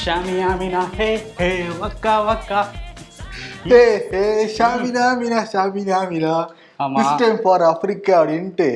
ஷாமியாமினா 0.00 0.82
ஹே 0.96 1.08
ஹே 1.38 1.48
வக்கா 1.80 2.14
வக்கா 2.26 2.60
ஏ 3.72 3.80
ஏ 4.14 4.22
ஷாமினா 4.54 5.04
மீனா 5.18 5.40
ஷாமினா 5.50 5.98
மீனா. 6.10 6.34
திஸ் 6.94 7.16
டைம் 7.18 7.38
ஃபார் 7.42 7.62
ஆப்பிரிக்கா 7.62 8.14
அப்படின்ட்டு 8.20 8.68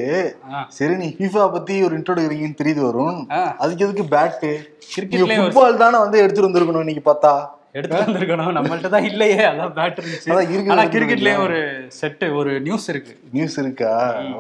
ஆ. 0.51 0.59
சரி 0.71 0.95
நீ 0.97 1.07
FIFA 1.19 1.45
பத்தி 1.53 1.75
ஒரு 1.83 1.95
இன்ட்ரோ 1.99 2.15
எடுக்கிறீங்கன்னு 2.15 2.59
தெரியுது 2.59 2.83
வரும் 2.83 3.21
ஆ. 3.33 3.41
அதுக்கு 3.59 3.85
எதுக்கு 3.87 4.05
பேட்டு 4.11 4.51
கிரிக்கெட்லயே 4.91 5.39
ஒரு- 5.39 5.47
ஃபுட்பால் 5.47 5.77
தானே 5.77 5.99
வந்து 5.99 6.19
எடுத்துட்டு 6.19 6.49
வந்திருக்கணும் 6.49 6.85
இன்னைக்கு 6.85 7.05
பார்த்தா? 7.07 7.33
எடுத்து 7.73 7.97
வந்திருக்கணும். 8.03 8.53
நம்மள்ட்ட 8.57 8.89
தான் 8.89 9.05
இல்லையே 9.05 9.39
அதான் 9.47 9.73
பேட் 9.79 9.97
இருந்துச்சு. 10.01 10.69
ஆனா 10.73 10.85
கிரிக்கெட்லயே 10.93 11.39
ஒரு 11.41 11.57
செட்டு 12.01 12.27
ஒரு 12.35 12.53
நியூஸ் 12.61 12.87
இருக்கு. 12.89 13.15
நியூஸ் 13.33 13.57
இருக்கா? 13.59 13.95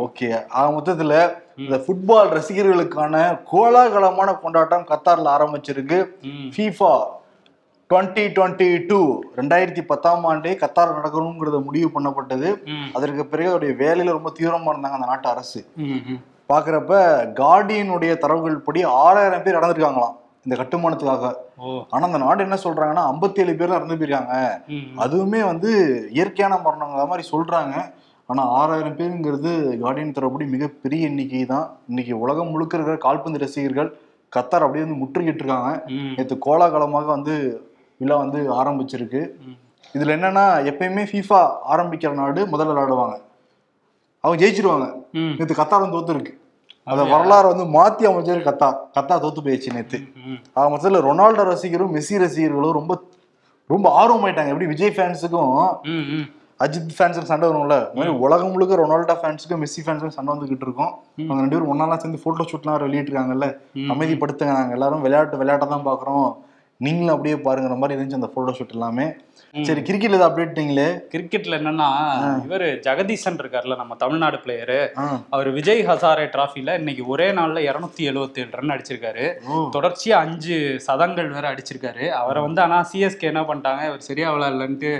ஓகே 0.05 0.29
ஆக 0.53 0.66
மொத்தத்துல 0.73 1.16
இந்த 1.59 1.77
ஃபுட்பால் 1.82 2.30
ரசிகர்களுக்கான 2.36 3.16
கோலாகலமான 3.50 4.30
கொண்டாட்டம் 4.45 4.89
கத்தார்ல 4.91 5.29
ஆரம்பிச்சிருக்கு. 5.37 5.98
FIFA 6.57 6.95
டுவெண்ட்டி 7.91 8.25
டுவெண்ட்டி 8.37 8.69
டூ 8.91 8.98
ரெண்டாயிரத்தி 9.38 9.82
பத்தாம் 9.91 10.24
ஆண்டே 10.30 10.52
கத்தார் 10.62 10.96
நடக்கணுங்கிறத 10.98 11.59
முடிவு 11.66 11.88
பண்ணப்பட்டது. 11.96 12.48
அதற்கு 12.96 13.24
பிறகு 13.32 13.51
அவருடைய 13.52 13.74
வேலையில 13.82 14.16
ரொம்ப 14.19 14.32
தீவிரமா 14.38 14.70
இருந்தாங்க 14.73 14.98
அந்த 14.98 15.10
நாட்டு 15.12 15.29
அரசு. 15.34 15.60
பாக்குறப்ப 16.51 16.93
கார்டியனுடைய 17.41 18.12
தரவுகள் 18.23 18.65
படி 18.68 18.80
ஆறாயிரம் 19.05 19.45
பேர் 19.45 19.59
இறந்துருக்காங்களாம் 19.60 20.16
இந்த 20.46 20.55
கட்டுமானத்துக்காக 20.60 21.27
ஆனா 21.93 22.05
அந்த 22.09 22.18
நாடு 22.24 22.41
என்ன 22.46 22.57
சொல்றாங்கன்னா 22.65 23.05
57 23.10 23.43
ஏழு 23.43 23.52
பேர் 23.60 23.77
இறந்து 23.77 23.98
போயிருக்காங்க. 24.01 24.34
அதுவுமே 25.05 25.41
வந்து 25.51 25.71
இயற்கையான 26.16 26.59
மரணங்கள் 26.65 27.10
மாதிரி 27.12 27.24
சொல்றாங்க 27.34 27.74
ஆனா 28.28 28.42
ஆறாயிரம் 28.59 28.98
பேருங்கிறது 28.98 29.51
கார்டியன் 29.83 30.16
தரப்படி 30.16 30.45
மிகப்பெரிய 30.52 31.09
எண்ணிக்கை 31.09 31.42
தான் 31.46 31.66
இன்னைக்கு 31.88 32.15
உலகம் 32.19 32.52
முழுக்க 32.52 32.78
இருக்கிற 32.78 32.96
கால்பந்து 32.98 33.42
ரசிகர்கள் 33.42 33.91
கத்தார் 34.32 34.65
அப்படியே 34.66 34.84
வந்து 34.84 35.01
முற்றுகிட்டு 35.01 35.42
இருக்காங்க. 35.42 35.70
நேற்று 36.16 36.37
கோலாகலமாக 36.46 37.06
வந்து 37.16 37.34
விழா 38.01 38.16
வந்து 38.23 38.38
ஆரம்பிச்சிருக்கு. 38.60 39.20
இதுல 39.95 40.15
என்னன்னா 40.16 40.45
எப்பயுமே 40.71 41.02
FIFA 41.10 41.40
ஆரம்பிக்கிற 41.73 42.12
நாடு 42.15 42.40
முதல்ல 42.52 42.73
விளையாடுவாங்க 42.73 43.16
அவங்க 44.24 44.37
ஜெயிச்சிருவாங்க. 44.43 44.87
நேற்று 45.37 45.54
கத்தார் 45.54 45.82
வந்து 45.82 45.96
தோத்து 45.96 46.15
இருக்கு 46.16 46.32
அந்த 46.87 47.02
வரலாறு 47.12 47.46
வந்து 47.51 47.65
மாத்தி 47.77 48.04
அமைச்சர் 48.09 48.46
கத்தார் 48.49 48.79
கத்தார் 48.96 49.23
தோத்து 49.23 49.45
போயிடுச்சு 49.45 49.71
ம். 50.23 50.40
ஆக 50.56 50.65
மொத்தத்தில் 50.68 51.04
ரொனால்டோ 51.06 51.45
ரசிகரும் 51.51 51.93
மெஸ்ஸி 51.96 52.16
ரசிகர்களும் 52.23 52.79
ரொம்ப 52.79 52.95
ரொம்ப 53.71 53.87
ஆர்வமாயிட்டாங்க 54.01 54.52
எப்படி 54.52 54.71
விஜய் 54.73 54.95
ஃபேன்ஸுக்கும். 54.96 55.52
அஜித் 56.65 56.95
ஃபேன்ஸுக்கு 56.96 57.30
சண்டை 57.32 57.46
வரும்ல. 57.51 57.76
உலகம் 58.26 58.52
முழுக்க 58.54 58.80
ரொனால்டோ 58.82 59.16
ஃபேன்ஸுக்கும் 59.20 59.62
மெஸ்ஸி 59.65 59.84
ஃபேன்ஸுக்கும் 59.84 60.16
சண்டை 60.16 60.30
வந்துகிட்டு 60.34 60.66
இருக்கோம். 60.68 60.95
அவங்க 61.26 61.40
ரெண்டு 61.45 61.56
பேரும் 61.56 61.73
ஒன்னாலாம் 61.74 62.02
சேர்ந்து 62.04 62.24
போட்டோ 62.24 62.46
ஷூட்லாம் 62.52 62.80
வெளியிட்டிருக்காங்கல்ல 62.87 63.48
அமைதிப்படுத்துங்க. 63.95 64.56
நாங்க 64.60 64.78
எல்லாரும் 64.78 65.04
விளையாட்டு 65.06 65.43
விளையாட்டை 65.43 65.69
தான் 65.75 65.88
பாக்குறோம் 65.91 66.26
நீங்களும் 66.81 67.12
அப்படியே 67.15 67.37
பாருங்கிற 67.44 67.75
மாதிரி 67.81 67.94
இருந்துச்சு 67.94 68.19
அந்த 68.19 68.28
போட்டோ 68.34 68.53
ஷூட் 68.56 68.72
எல்லாமே. 68.76 69.04
சரி 69.54 69.82
கிரிக்கெட்ல 69.88 70.19
இதை 70.19 70.26
அப்டேட்டிங்களே 70.28 70.87
கிரிக்கெட்ல 71.12 71.59
என்னன்னா 71.60 71.88
இவரு 72.47 72.69
ஜெகதீசன் 72.87 73.38
இருக்கார்ல 73.43 73.75
நம்ம 73.81 73.97
தமிழ்நாடு 74.00 74.38
பிளேயரு 74.44 74.78
அவர் 75.34 75.49
விஜய் 75.59 75.82
ஹசாரே 75.91 76.25
டிராஃபில 76.34 76.75
இன்னைக்கு 76.81 77.04
ஒரே 77.12 77.28
நாள்ல 77.38 77.62
இருநூத்தி 77.69 78.09
எழுவத்தி 78.12 78.43
ஏழு 78.44 78.59
ரன் 78.59 78.75
அடிச்சிருக்காரு 78.76 79.26
தொடர்ச்சியா 79.76 80.16
அஞ்சு 80.25 80.56
சதங்கள் 80.88 81.31
வேற 81.37 81.47
அடிச்சிருக்காரு. 81.53 82.06
அவரை 82.22 82.43
வந்து 82.47 82.62
ஆனா 82.65 82.81
சிஎஸ்கே 82.93 83.31
என்ன 83.32 83.44
பண்ணிட்டாங்க 83.50 83.84
இவர் 83.91 84.09
சரியா 84.10 84.31
விளையாடலன்ட்டு 84.37 84.93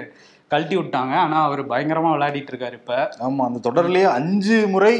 கழட்டி 0.55 0.77
விட்டாங்க. 0.77 1.15
ஆனா 1.25 1.39
அவர் 1.49 1.63
பயங்கரமா 1.73 2.13
விளையாடிட்டு 2.15 2.53
இருக்காரு 2.55 2.79
இப்ப. 2.81 2.95
ஆமா 3.27 3.43
அந்த 3.49 3.61
தொடர்லயே 3.69 4.09
அஞ்சு 4.19 4.59
முறை. 4.75 4.95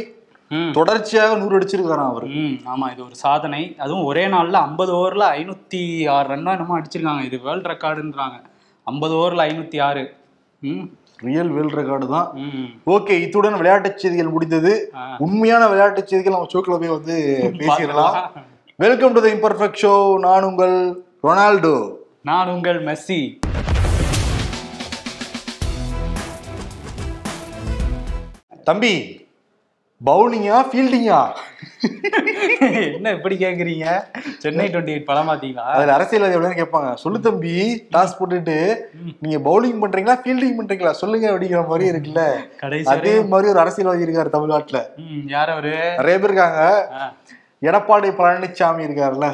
தொடர்ச்சியாக 0.79 1.37
நூறு 1.39 1.55
அடிச்சிருக்காராம் 1.59 2.11
அவரு. 2.13 2.27
ஆமா 2.73 2.87
இது 2.93 3.01
ஒரு 3.07 3.17
சாதனை. 3.23 3.61
அதுவும் 3.85 4.09
ஒரே 4.11 4.25
நாள்ல 4.35 4.57
ஐம்பது 4.69 4.93
ஓவர்ல 4.99 5.25
ஐநூத்தி 5.39 5.81
ஆறு 6.15 6.27
ரன் 6.33 6.51
என்னமோ 6.53 6.77
அடிச்சிருக்காங்க. 6.79 7.23
இது 7.29 7.37
வேர்ல்ட் 7.47 7.71
ரெக்கார்டுன்றாங்க. 7.73 8.37
ஐம்பது 8.87 9.15
ஓவர்ல 9.21 9.47
ஐநூத்தி 9.51 9.79
ஆறு. 9.87 10.03
ரியல் 11.27 11.51
வேர்ல்ட் 11.57 11.77
ரெக்கார்டு 11.79 12.07
தான். 12.15 12.29
ஓகே 12.95 13.15
இத்துடன் 13.25 13.59
விளையாட்டுச் 13.61 14.01
செய்திகள் 14.03 14.35
முடிந்தது. 14.37 14.73
உண்மையான 15.27 15.69
விளையாட்டுச் 15.73 16.11
செய்திகள் 16.11 16.37
நம்ம 16.37 16.51
ஷோக்கில் 16.55 16.81
போய் 16.83 16.97
வந்து 16.99 17.17
பேசிடலாம். 17.63 18.17
Welcome 18.85 19.17
to 19.17 19.23
the 19.27 19.31
imperfect 19.37 19.83
show 19.85 19.95
நான் 20.27 20.49
உங்கள் 20.51 20.77
ரொனால்டோ. 21.27 21.77
நான் 22.31 22.53
உங்கள் 22.57 22.81
மெஸ்ஸி. 22.89 23.21
தம்பி 28.69 28.93
பவுலிங்கா 30.01 30.57
ஃபீல்டிங்கா? 30.69 31.19
என்ன 32.97 33.13
இப்படி 33.17 33.37
கேக்குறீங்க? 33.43 33.87
சென்னை 34.43 34.65
டுவெண்ட்டி 34.73 34.93
எயிட் 34.95 35.07
படம் 35.09 35.29
பாத்தீங்களா 35.31 35.65
அதுல 35.75 35.95
அரசியல் 35.97 36.35
எவ்வளவு 36.37 36.59
கேட்பாங்க. 36.61 36.91
சொல்லு 37.03 37.19
தம்பி 37.27 37.53
டாஸ் 37.95 38.17
போட்டுட்டு 38.19 38.57
நீங்க 39.23 39.39
பவுலிங் 39.49 39.83
பண்றீங்களா 39.83 40.17
ஃபீல்டிங் 40.23 40.57
பண்றீங்களா? 40.61 40.93
சொல்லுங்க 41.03 41.27
அப்படிங்கிற 41.33 41.63
மாதிரி 41.73 41.91
இருக்குல்ல. 41.93 42.25
அதே 42.95 43.15
மாதிரி 43.35 43.53
ஒரு 43.53 43.63
அரசியல்வாதி 43.65 44.07
இருக்காரு 44.07 44.35
தமிழ்நாட்டுல. 44.37 44.81
யார் 45.37 45.53
அவரு? 45.55 45.77
நிறைய 46.01 46.17
பேர் 46.19 46.31
இருக்காங்க. 46.31 46.63
எடப்பாடி 47.69 48.09
பழனிசாமி 48.17 48.87
இருக்காருல்ல. 48.87 49.29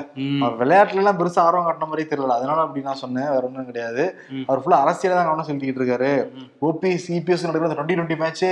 விளையாட்டுல 0.61 1.03
எல்லாம் 1.03 1.19
பெருசா 1.21 1.41
ஆர்வம் 1.47 1.67
காட்டின 1.69 1.91
மாதிரி 1.93 2.05
தெரியல. 2.11 2.37
அதனால 2.41 2.59
அப்படி 2.67 2.85
நான் 2.89 3.03
சொன்னேன். 3.05 3.33
வேற 3.35 3.43
ஒன்றும் 3.49 3.71
கிடையாது. 3.71 4.05
அவர் 4.49 4.62
ஃபுல்லா 4.62 4.83
அரசியல 4.85 5.17
தான் 5.19 5.29
கவனம் 5.29 5.49
செலுத்திக்கிட்டு 5.49 5.83
இருக்காரு. 5.83 6.12
ஓபிஎஸ் 6.69 7.09
சிபிஎஸ் 7.09 7.49
நடக்கிற 7.49 7.75
டுவெண்ட்டி 7.79 7.99
டுவெண்ட்டி 8.01 8.19
மேட்ச் 8.25 8.47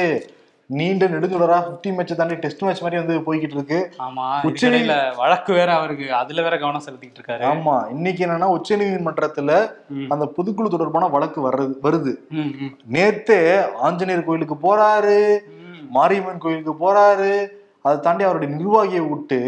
நீண்ட 0.70 1.04
நெடுந்துடரா 1.06 1.58
பிப்டி 1.66 1.90
மேட்ச் 1.96 2.12
தாண்டி 2.16 2.34
டெஸ்ட் 2.34 2.62
மேட்ச் 2.62 2.82
மாதிரி 2.82 2.98
வந்து 3.00 3.14
போய்கிட்டு 3.26 3.56
இருக்கு. 3.56 3.78
ஆமா 4.06 4.24
உச்ச 4.38 4.48
உச்சநிலையில 4.48 4.94
வழக்கு 5.16 5.52
வேற 5.52 5.74
அவருக்கு 5.74 6.06
அதுல 6.14 6.42
வேற 6.42 6.58
கவனம் 6.58 6.84
செலுத்திட்டு 6.86 7.18
இருக்காரு. 7.18 7.44
ஆமா 7.50 7.90
இன்னைக்கு 7.90 8.26
என்னன்னா 8.26 8.48
உச்ச 8.56 8.76
நீதிமன்றத்துல. 8.76 9.52
அந்த 10.08 10.24
பொதுக்குழு 10.36 10.68
தொடர்பான 10.68 11.08
வழக்கு 11.08 11.50
வர்றது 11.50 11.74
வருது. 11.86 12.12
நேத்தே 12.96 13.40
ஆஞ்சநேயர் 13.80 14.24
கோயிலுக்கு 14.24 14.58
போறாரு 14.66 15.18
மாரியம்மன் 15.96 16.38
கோயிலுக்கு 16.38 16.74
போறாரு 16.84 17.32
அதை 17.84 17.96
தாண்டி 18.04 18.22
அவருடைய 18.26 18.50
நிர்வாகியை 18.56 19.02
விட்டு. 19.10 19.38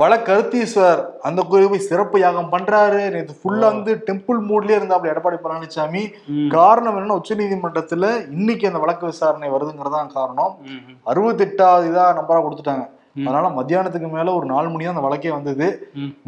வழக்கருத்தீஸ்வர் 0.00 1.00
அந்த 1.28 1.40
கோயிலுக்கு 1.42 1.74
போய் 1.74 1.88
சிறப்பு 1.90 2.16
யாகம் 2.20 2.50
பண்றாரு. 2.52 3.00
நேற்று 3.14 3.34
ஃபுல்லா 3.40 3.68
வந்து 3.72 3.92
டெம்பிள் 4.08 4.40
மூட்லயே 4.48 4.76
இருந்தாப்ல 4.78 5.12
எடப்பாடி 5.12 5.38
பழனிசாமி. 5.44 6.02
காரணம் 6.56 6.96
என்னன்னா 6.98 7.16
உச்ச 7.20 7.34
நீதிமன்றத்துல 7.40 8.12
இன்னைக்கு 8.36 8.68
அந்த 8.70 8.80
வழக்கு 8.84 9.10
விசாரணை 9.12 9.48
வருதுங்கிறதான் 9.54 10.14
காரணம். 10.18 10.52
அறுபத்தெட்டாவது 11.12 11.88
இதா 11.90 12.06
நம்பரா 12.20 12.40
கொடுத்துட்டாங்க. 12.44 12.86
அதனால 13.26 13.48
மத்தியானத்துக்கு 13.58 14.08
மேல 14.16 14.32
ஒரு 14.38 14.46
நாலு 14.52 14.68
மணி 14.72 14.84
தான் 14.84 14.94
அந்த 14.94 15.06
வழக்கே 15.06 15.30
வந்தது. 15.38 15.68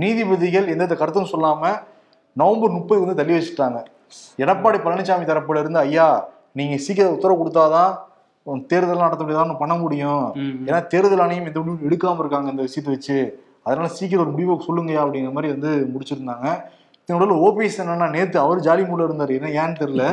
நீதிபதிகள் 0.03 0.73
எந்த 0.75 0.95
கருத்தும் 1.03 1.33
சொல்லாம 1.35 1.73
நவம்பர் 2.37 2.77
முப்பது 2.79 3.03
வந்து 3.03 3.19
தள்ளி 3.21 3.35
வச்சுட்டாங்க. 3.37 3.79
எடப்பாடி 4.43 4.79
பழனிசாமி 4.85 5.25
தரப்புல 5.31 5.63
இருந்து 5.63 5.79
ஐயா 5.87 6.07
நீங்க 6.59 6.77
சீக்கிரம் 6.85 7.15
உத்தரவு 7.17 7.41
கொடுத்தாதான் 7.41 7.93
தேர்தல் 8.67 8.97
நடத்த 8.97 9.25
முடியாதான்னு 9.25 9.59
பண்ண 9.59 9.75
முடியும். 9.75 10.33
ஏன்னா 10.67 10.87
தேர்தல் 10.87 11.19
ஆணையம் 11.19 11.47
எந்த 11.47 11.61
முடிவும் 11.61 11.87
எடுக்காம 11.87 12.19
இருக்காங்க 12.19 12.51
இந்த 12.51 12.63
விஷயத்தை 12.63 12.95
வச்சு. 12.95 13.45
அதனால 13.63 13.89
சீக்கிரம் 13.89 14.25
ஒரு 14.25 14.35
முடிவை 14.35 14.57
சொல்லுங்கயா 14.69 14.99
அப்படிங்கிற 14.99 15.33
மாதிரி 15.33 15.53
வந்து 15.53 15.89
முடிச்சிருந்தாங்க. 15.95 16.47
இதனோட 17.07 17.35
ஓபிஎஸ் 17.47 17.79
என்னன்னா 17.79 18.11
நேத்து 18.11 18.39
அவர் 18.39 18.59
ஜாலி 18.59 18.89
மூல 18.89 19.05
இருந்தாரு. 19.05 19.43
என்ன 19.43 19.67
ஏன்னு 19.67 19.81
தெரியல. 19.83 20.05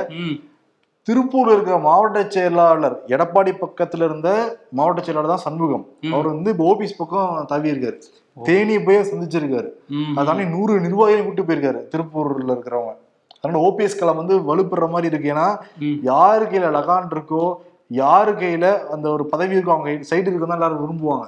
திருப்பூர்ல 1.07 1.51
இருக்கிற 1.51 1.77
மாவட்ட 1.77 2.25
செயலாளர் 2.29 3.03
எடப்பாடி 3.07 3.51
பக்கத்துல 3.61 4.05
இருந்த 4.05 4.57
மாவட்ட 4.71 5.01
செயலாளர் 5.01 5.29
தான் 5.29 5.43
சண்முகம். 5.45 5.85
அவர் 6.11 6.25
வந்து 6.25 6.51
இப்போ 6.51 6.73
ஓபிஎஸ் 6.73 6.97
பக்கம் 6.97 7.45
தவி 7.49 7.69
இருக்காரு. 7.73 7.97
தேனி 8.43 8.79
போய் 8.79 8.97
சந்திச்சிருக்காரு. 8.97 9.69
அதானே 10.15 10.43
நூறு 10.43 10.79
நிர்வாகிகள் 10.79 11.25
கூட்டு 11.25 11.43
போயிருக்காரு 11.43 11.79
திருப்பூர்ல 11.95 12.51
இருக்கிறவங்க. 12.57 12.95
அதனால 13.41 13.69
ஓபிஎஸ் 13.69 13.99
களம் 13.99 14.17
வந்து 14.17 14.35
வலுப்படுற 14.49 14.89
மாதிரி 14.89 15.15
இருக்கு. 15.15 15.33
ஏன்னா. 15.33 15.57
யாரு 16.01 16.45
கையில 16.45 16.71
லகான் 16.77 17.09
இருக்கோ 17.15 17.53
யாரு 17.87 18.31
கையில 18.31 18.85
அந்த 18.87 19.09
ஒரு 19.09 19.25
பதவி 19.25 19.55
இருக்கோ 19.55 19.69
அவங்க 19.69 19.89
சைடு 19.89 20.29
இருக்கதான் 20.29 20.51
எல்லாரும் 20.51 20.81
விரும்புவாங்க. 20.81 21.25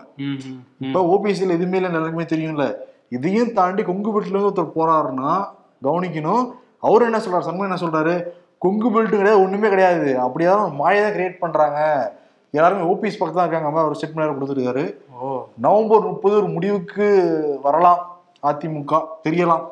இப்ப 0.80 1.02
ஓபிஎஸ்சியில் 1.16 1.50
எதுவுமே 1.50 1.78
இல்லை 1.78 1.94
எல்லாருக்குமே 1.94 2.24
தெரியும்ல. 2.24 2.74
இதையும் 3.09 3.53
தாண்டி 3.53 3.84
கொங்கு 3.84 4.22
பெல்ட்ல 4.22 4.25
இருந்து 4.25 4.50
ஒருத்தர் 4.50 4.72
போறாருன்னா 4.75 5.46
கவனிக்கணும். 5.84 6.51
அவர் 6.80 7.01
என்ன 7.01 7.18
சொல்றாரு? 7.18 7.39
சண்முகம் 7.39 7.72
என்ன 7.72 7.75
சொல்றாரு? 7.75 8.24
கொங்கு 8.57 8.89
பெல்ட் 8.89 9.10
கிடையாது 9.10 9.42
ஒண்ணுமே 9.42 9.69
கிடையாது. 9.69 10.19
அப்படியாவது 10.19 10.69
மாயை 10.69 11.01
தான் 11.01 11.12
கிரியேட் 11.12 11.38
பண்றாங்க. 11.38 12.12
எல்லாருமே 12.51 12.94
ஓபிஎஸ் 12.94 13.19
பக்கம் 13.19 13.34
தான் 13.34 13.48
இருக்காங்க. 13.48 13.69
மாதிரி 13.69 13.88
அவர் 13.88 13.98
ஸ்டேட்மெண்ட் 13.98 14.38
கொடுத்துருக்காரு. 14.38 14.95
ஓ. 15.19 15.48
நவம்பர் 15.57 16.01
முப்பது 16.01 16.36
ஒரு 16.36 16.48
முடிவுக்கு 16.48 17.60
வரலாம். 17.63 18.19
அதிமுக 18.44 19.06
தெரியலாம். 19.30 19.68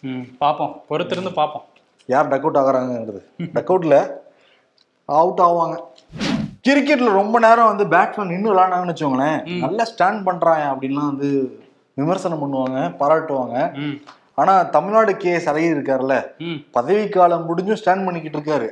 ம் 0.00 0.20
பாப்போம். 0.40 0.80
பொறுத்திருந்து 0.90 1.32
பாப்போம். 1.36 1.64
யார் 2.06 2.28
டக் 2.28 2.38
அவுட் 2.38 2.56
ஆகுறாங்கிறது 2.56 3.24
டக் 3.52 3.70
அவுட்ல 3.70 4.10
அவுட் 5.04 5.38
ஆவாங்க. 5.38 5.93
கிரிக்கெட்ல 6.66 7.08
ரொம்ப 7.20 7.36
நேரம் 7.44 7.70
வந்து 7.70 7.84
பேட்ஸ்மேன் 7.94 8.30
நின்று 8.32 8.50
விளாண்டாங்கன்னு 8.52 8.92
வச்சுக்கோங்களேன் 8.92 9.40
நல்லா 9.64 9.84
ஸ்டாண்ட் 9.90 10.22
பண்றாங்க 10.28 10.64
அப்படின்லாம் 10.72 11.10
வந்து 11.12 11.30
விமர்சனம் 12.00 12.42
பண்ணுவாங்க 12.42 12.78
பாராட்டுவாங்க. 13.00 13.56
ஆனா 14.42 14.54
தமிழ்நாடு 14.76 15.12
கே 15.22 15.32
எஸ் 15.38 15.50
அழகிரி 15.50 15.74
இருக்காருல்ல 15.76 16.14
பதவி 16.76 17.02
காலம் 17.16 17.44
முடிஞ்சும் 17.50 17.80
ஸ்டாண்ட் 17.80 18.06
பண்ணிக்கிட்டு 18.06 18.38
இருக்காரு. 18.38 18.68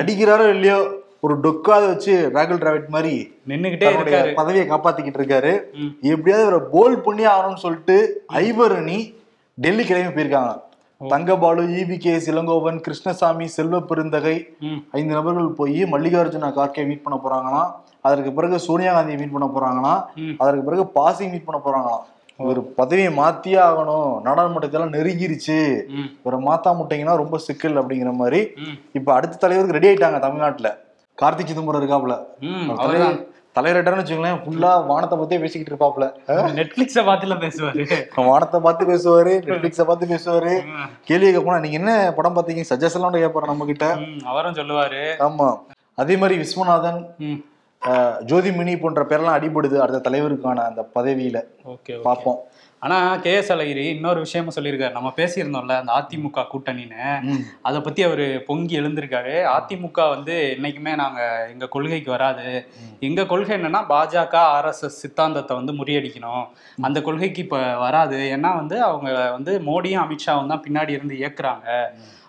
அடிக்கிறாரோ 0.00 0.46
இல்லையோ 0.56 0.76
ஒரு 1.26 1.34
டொக்காத 1.44 1.82
வச்சு 1.92 2.14
ராகுல் 2.36 2.60
டிராவிட் 2.62 2.92
மாதிரி 2.94 3.14
நின்னுகிட்டே 3.50 3.86
பதவியை 4.40 4.64
காப்பாத்திக்கிட்டு 4.72 5.20
இருக்காரு. 5.20 5.52
எப்படியாவது 6.12 6.44
இவரை 6.46 6.60
போல் 6.74 6.96
பண்ணி 7.06 7.24
ஆகணும்னு 7.32 7.64
சொல்லிட்டு 7.64 7.96
ஐவர் 8.44 8.74
அணி 8.80 8.98
டெல்லி 9.58 9.84
கிளம்பி 9.88 10.14
போயிருக்காங்க. 10.16 10.52
Thangabalu 11.08 11.62
E V 11.66 11.98
K 11.98 12.16
Elangovan 12.16 12.80
Krishnasamy 12.80 13.46
Selvaperunthagai 13.80 14.56
ஐந்து 14.92 15.14
நபர்கள் 15.14 15.46
போய் 15.46 15.82
மல்லிகார்ஜுன 15.82 16.52
கார்கே 16.52 16.86
மீட் 16.86 17.02
பண்ண 17.02 17.20
போறாங்களாம். 17.24 17.70
அதற்கு 18.00 18.32
பிறகு 18.32 18.58
சோனியா 18.58 18.92
காந்தியை 18.92 19.20
மீட் 19.20 19.32
பண்ண 19.32 19.46
போறாங்களாம். 19.46 20.16
ம். 20.16 20.30
அதற்கு 20.38 20.62
பிறகு 20.62 20.86
பாசி 20.86 21.28
மீட் 21.28 21.44
பண்ண 21.44 21.60
போறாங்களாம். 21.64 22.12
இவர் 22.42 22.74
பதவியை 22.74 23.16
மாத்தியே 23.16 23.60
ஆகணும். 23.68 24.20
நாடாளுமன்றத்தெல்லாம் 24.24 24.92
நெருங்கிருச்சு. 24.94 25.82
இவரை 26.20 26.46
மாத்தா 26.46 26.76
முட்டீங்கன்னா 26.76 27.16
ரொம்ப 27.16 27.38
சிக்கல் 27.38 27.86
அப்படிங்கிற 27.86 28.12
மாதிரி 28.12 28.48
இப்ப 28.92 29.12
அடுத்த 29.12 29.36
தலைவருக்கு 29.36 29.78
ரெடி 29.78 29.88
ஆயிட்டாங்க 29.88 30.18
தமிழ்நாட்டுல. 30.18 30.78
கார்த்திக் 31.22 31.44
சிதம்பரம் 31.44 31.82
இருக்காப்புல. 31.82 32.20
ம் 33.56 33.62
அவர் 33.62 33.84
அவர்தான் 33.84 33.84
தலைவர் 33.84 33.84
தலைவர்கிட்டன்னு 33.84 34.02
வச்சுக்கோங்களேன் 34.02 34.40
ஃபுல்லா 34.44 34.86
வானத்தை 34.86 35.18
பத்தியே 35.18 35.40
பேசிக்கிட்டு 35.40 35.72
இருப்பாப்ல 35.72 36.06
நெட்ஃபிளிக்ஸை 36.58 37.02
பார்த்துலாம் 37.08 37.42
பேசுவாரு. 37.44 37.84
வானத்தை 38.14 38.60
பார்த்து 38.60 38.86
பேசுவாரு 38.86 39.32
நெட்ஃபிளிக்ஸை 39.46 39.84
பார்த்து 39.84 40.06
பேசுவாரு. 40.06 40.54
கேள்வி 41.04 41.26
கேட்க 41.26 41.40
போனா 41.40 41.58
நீங்க 41.58 41.76
என்ன 41.76 42.12
படம் 42.16 42.36
பார்த்தீங்க? 42.36 42.64
சஜஷன்லாம் 42.70 43.24
கேட்பாரு 43.24 43.44
நம்ம 43.44 43.64
கிட்ட 43.64 43.98
அவரும் 44.24 44.54
சொல்லுவாரு. 44.54 45.02
ஆமா. 45.18 45.58
அதே 45.94 46.16
மாதிரி 46.16 46.42
விஸ்வநாதன் 46.42 47.00
ஜோதிமணி 48.26 48.80
போன்ற 48.80 49.02
பேரெல்லாம் 49.02 49.38
அடிபடுது 49.38 49.76
அடுத்த 49.76 50.10
தலைவருக்கான 50.10 50.54
அந்த 50.54 50.88
பதவியில. 50.94 51.44
பார்ப்போம். 52.02 52.40
ஆனா 52.84 52.96
கே 53.24 53.32
எஸ் 53.34 53.52
அழகிரி 53.52 53.84
இன்னொரு 53.96 54.18
விஷயமும் 54.24 54.54
சொல்லியிருக்காரு. 54.56 54.94
நம்ம 54.96 55.12
பேசியிருந்தோம்ல 55.16 55.74
அந்த 55.80 55.92
அதிமுக 55.98 56.44
கூட்டணின்னு. 56.52 57.04
அதை 57.68 57.78
பத்தி 57.80 58.02
அவர் 58.08 58.24
பொங்கி 58.48 58.74
எழுந்திருக்காரு. 58.80 59.34
அதிமுக 59.56 60.08
வந்து 60.14 60.34
என்னைக்குமே 60.56 60.94
நாங்க 61.02 61.20
எங்க 61.52 61.66
கொள்கைக்கு 61.68 62.10
வராது. 62.10 62.48
எங்க 63.00 63.26
கொள்கை 63.26 63.54
என்னன்னா 63.58 63.80
பாஜக 63.92 64.34
ஆர்எஸ்எஸ் 64.56 65.00
சித்தாந்தத்தை 65.02 65.56
வந்து 65.56 65.72
முறியடிக்கணும். 65.72 66.44
அந்த 66.80 67.00
கொள்கைக்கு 67.02 67.42
இப்ப 67.42 67.60
வராது. 67.76 68.18
ஏன்னா 68.36 68.52
வந்து 68.60 68.78
அவங்க 68.82 69.30
வந்து 69.30 69.54
மோடியும் 69.70 70.04
அமித்ஷாவும் 70.04 70.52
தான் 70.52 70.64
பின்னாடி 70.68 70.94
இருந்து 70.98 71.16
இயக்குறாங்க. 71.22 71.68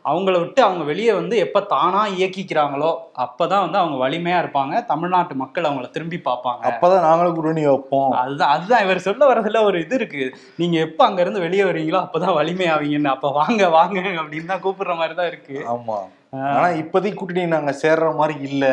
அவங்கள 0.06 0.40
விட்டு 0.40 0.62
அவங்க 0.62 0.84
வெளியே 0.84 1.14
வந்து 1.14 1.38
எப்ப 1.38 1.62
தானா 1.62 2.02
இயக்கிக்கிறாங்களோ 2.08 2.92
அப்பதான் 3.18 3.64
வந்து 3.66 3.78
அவங்க 3.78 3.98
வலிமையா 4.08 4.40
இருப்பாங்க. 4.44 4.86
தமிழ்நாட்டு 4.86 5.36
மக்கள் 5.36 5.64
அவங்கள 5.64 5.90
திரும்பி 5.90 6.22
பார்ப்பாங்க. 6.26 6.64
அப்பதான் 6.64 7.02
நாங்களும் 7.02 7.36
கூட்டணி 7.36 7.66
வைப்போம். 7.66 8.12
அதுதான் 8.12 8.50
அதுதான் 8.50 8.84
இவர் 8.84 9.06
சொல்ல 9.08 9.34
வரதுல 9.34 9.64
ஒரு 9.64 9.80
இது 9.80 9.96
இருக்கு. 9.96 10.36
நீங்க 10.56 10.78
எப்ப 10.80 11.06
அங்க 11.06 11.22
இருந்து 11.22 11.40
வெளியே 11.40 11.64
வரீங்களோ 11.64 12.02
அப்பதான் 12.06 12.38
வலிமையாவீங்கன்னு. 12.40 13.14
அப்ப 13.16 13.32
வாங்க 13.32 13.70
வாங்க 13.70 14.00
அப்படின்னு 14.00 14.46
தான் 14.46 14.62
கூப்பிடுற 14.62 14.96
மாதிரி 14.96 15.16
தான் 15.16 15.28
இருக்கு. 15.28 15.58
ஆமா. 15.68 15.98
ஆனா 16.36 16.68
இப்போதைக்கு 16.68 17.14
கூட்டணி 17.14 17.46
நாங்க 17.46 17.72
சேர்ற 17.82 18.16
மாதிரி 18.16 18.40
இல்ல. 18.40 18.66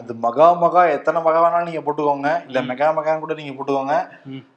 அது 0.00 0.14
மகா 0.14 0.52
மகா 0.52 0.84
எத்தனை 0.84 1.22
மகா 1.22 1.40
வேணாலும் 1.44 1.64
நீங்க 1.64 1.80
போட்டுக்கோங்க. 1.80 2.46
இல்ல 2.46 2.60
மெகா 2.60 2.94
மெகா 2.94 3.18
கூட 3.18 3.34
நீங்க 3.34 3.52
போட்டுக்கோங்க. 3.52 4.08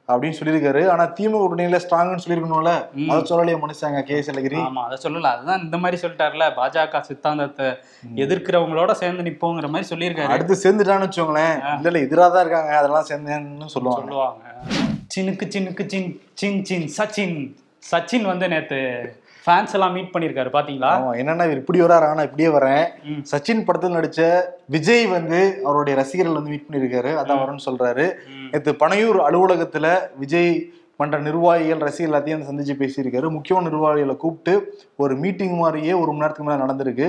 அப்படின்னு 0.08 0.38
சொல்லியிருக்காரு. 0.38 0.90
ஆனா 0.90 1.04
திமுக 1.04 1.40
கூட்டணியில 1.42 1.80
ஸ்ட்ராங்னு 1.86 2.22
சொல்லியிருக்கணும்ல. 2.24 2.90
அதை 3.10 3.22
சொல்லலையே 3.22 3.58
மனுஷாங்க 3.58 4.02
கே 4.02 4.14
அழகிரி. 4.14 4.56
ஆமா 4.56 4.84
அதை 4.84 4.98
சொல்லல. 5.02 5.22
அதுதான் 5.22 5.60
இந்த 5.60 5.78
மாதிரி 5.78 6.02
சொல்லிட்டாருல. 6.02 6.54
பாஜக 6.56 7.00
சித்தாந்தத்தை 7.00 7.78
எதிர்க்கிறவங்களோட 8.16 8.92
சேர்ந்து 8.92 9.22
நிப்போங்கிற 9.22 9.68
மாதிரி 9.68 9.88
சொல்லியிருக்காரு. 9.88 10.32
அடுத்து 10.32 10.60
சேர்ந்துட்டான்னு 10.64 11.08
வச்சுக்கோங்களேன். 11.08 11.76
இல்ல 11.76 11.88
இல்ல 11.88 11.98
எதிரா 11.98 12.32
தான் 12.32 12.40
இருக்காங்க. 12.40 12.76
அதெல்லாம் 12.76 13.08
சேர்ந்தேன்னு 13.10 13.66
சொல்லுவாங்க. 13.66 14.00
சொல்லுவாங்க. 14.00 14.42
சினுக்கு 15.14 15.46
சினுக்கு 15.48 15.86
சின் 15.86 16.20
சின் 16.34 16.64
சின் 16.64 16.88
சச்சின். 16.98 17.54
சச்சின் 17.90 18.22
வந்து 18.22 18.48
நேத்து 18.48 18.78
ஃபேன்ஸ் 19.44 19.74
எல்லாம் 19.76 19.92
மீட் 19.96 20.10
பண்ணியிருக்காரு 20.14 20.50
பாத்தீங்களா? 20.56 20.90
ஆமா 20.96 21.12
என்னன்னா 21.20 21.44
இவர் 21.48 21.60
இப்படி 21.62 21.80
வராரு 21.80 22.06
ஆனா 22.12 22.22
இப்படியே 22.28 22.48
வரேன். 22.56 22.84
சச்சின் 23.30 23.64
படத்தில் 23.64 23.96
நடிச்ச 23.96 24.20
விஜய் 24.74 25.06
வந்து 25.06 25.38
அவருடைய 25.64 25.94
ரசிகர்கள் 26.00 26.38
வந்து 26.38 26.52
மீட் 26.54 26.66
பண்ணியிருக்காரு 26.66 27.12
அதான் 27.20 27.40
வரும்னு 27.42 27.66
சொல்றாரு. 27.68 28.06
நேற்று 28.52 28.74
பனையூர் 28.82 29.18
அலுவலகத்துல 29.28 29.86
விஜய் 30.22 30.52
மன்ற 30.96 31.18
நிர்வாகிகள் 31.26 31.84
ரசிகர்கள் 31.86 32.10
எல்லாத்தையும் 32.10 32.38
வந்து 32.38 32.50
சந்திச்சு 32.50 32.76
பேசியிருக்காரு. 32.82 33.26
முக்கியமான 33.36 33.68
நிர்வாகிகளை 33.68 34.16
கூப்பிட்டு 34.16 34.54
ஒரு 35.02 35.14
மீட்டிங் 35.16 35.56
மாதிரியே 35.62 35.92
ஒரு 36.02 36.10
மணி 36.12 36.22
நேரத்துக்கு 36.22 36.48
மேல 36.48 36.62
நடந்திருக்கு. 36.64 37.08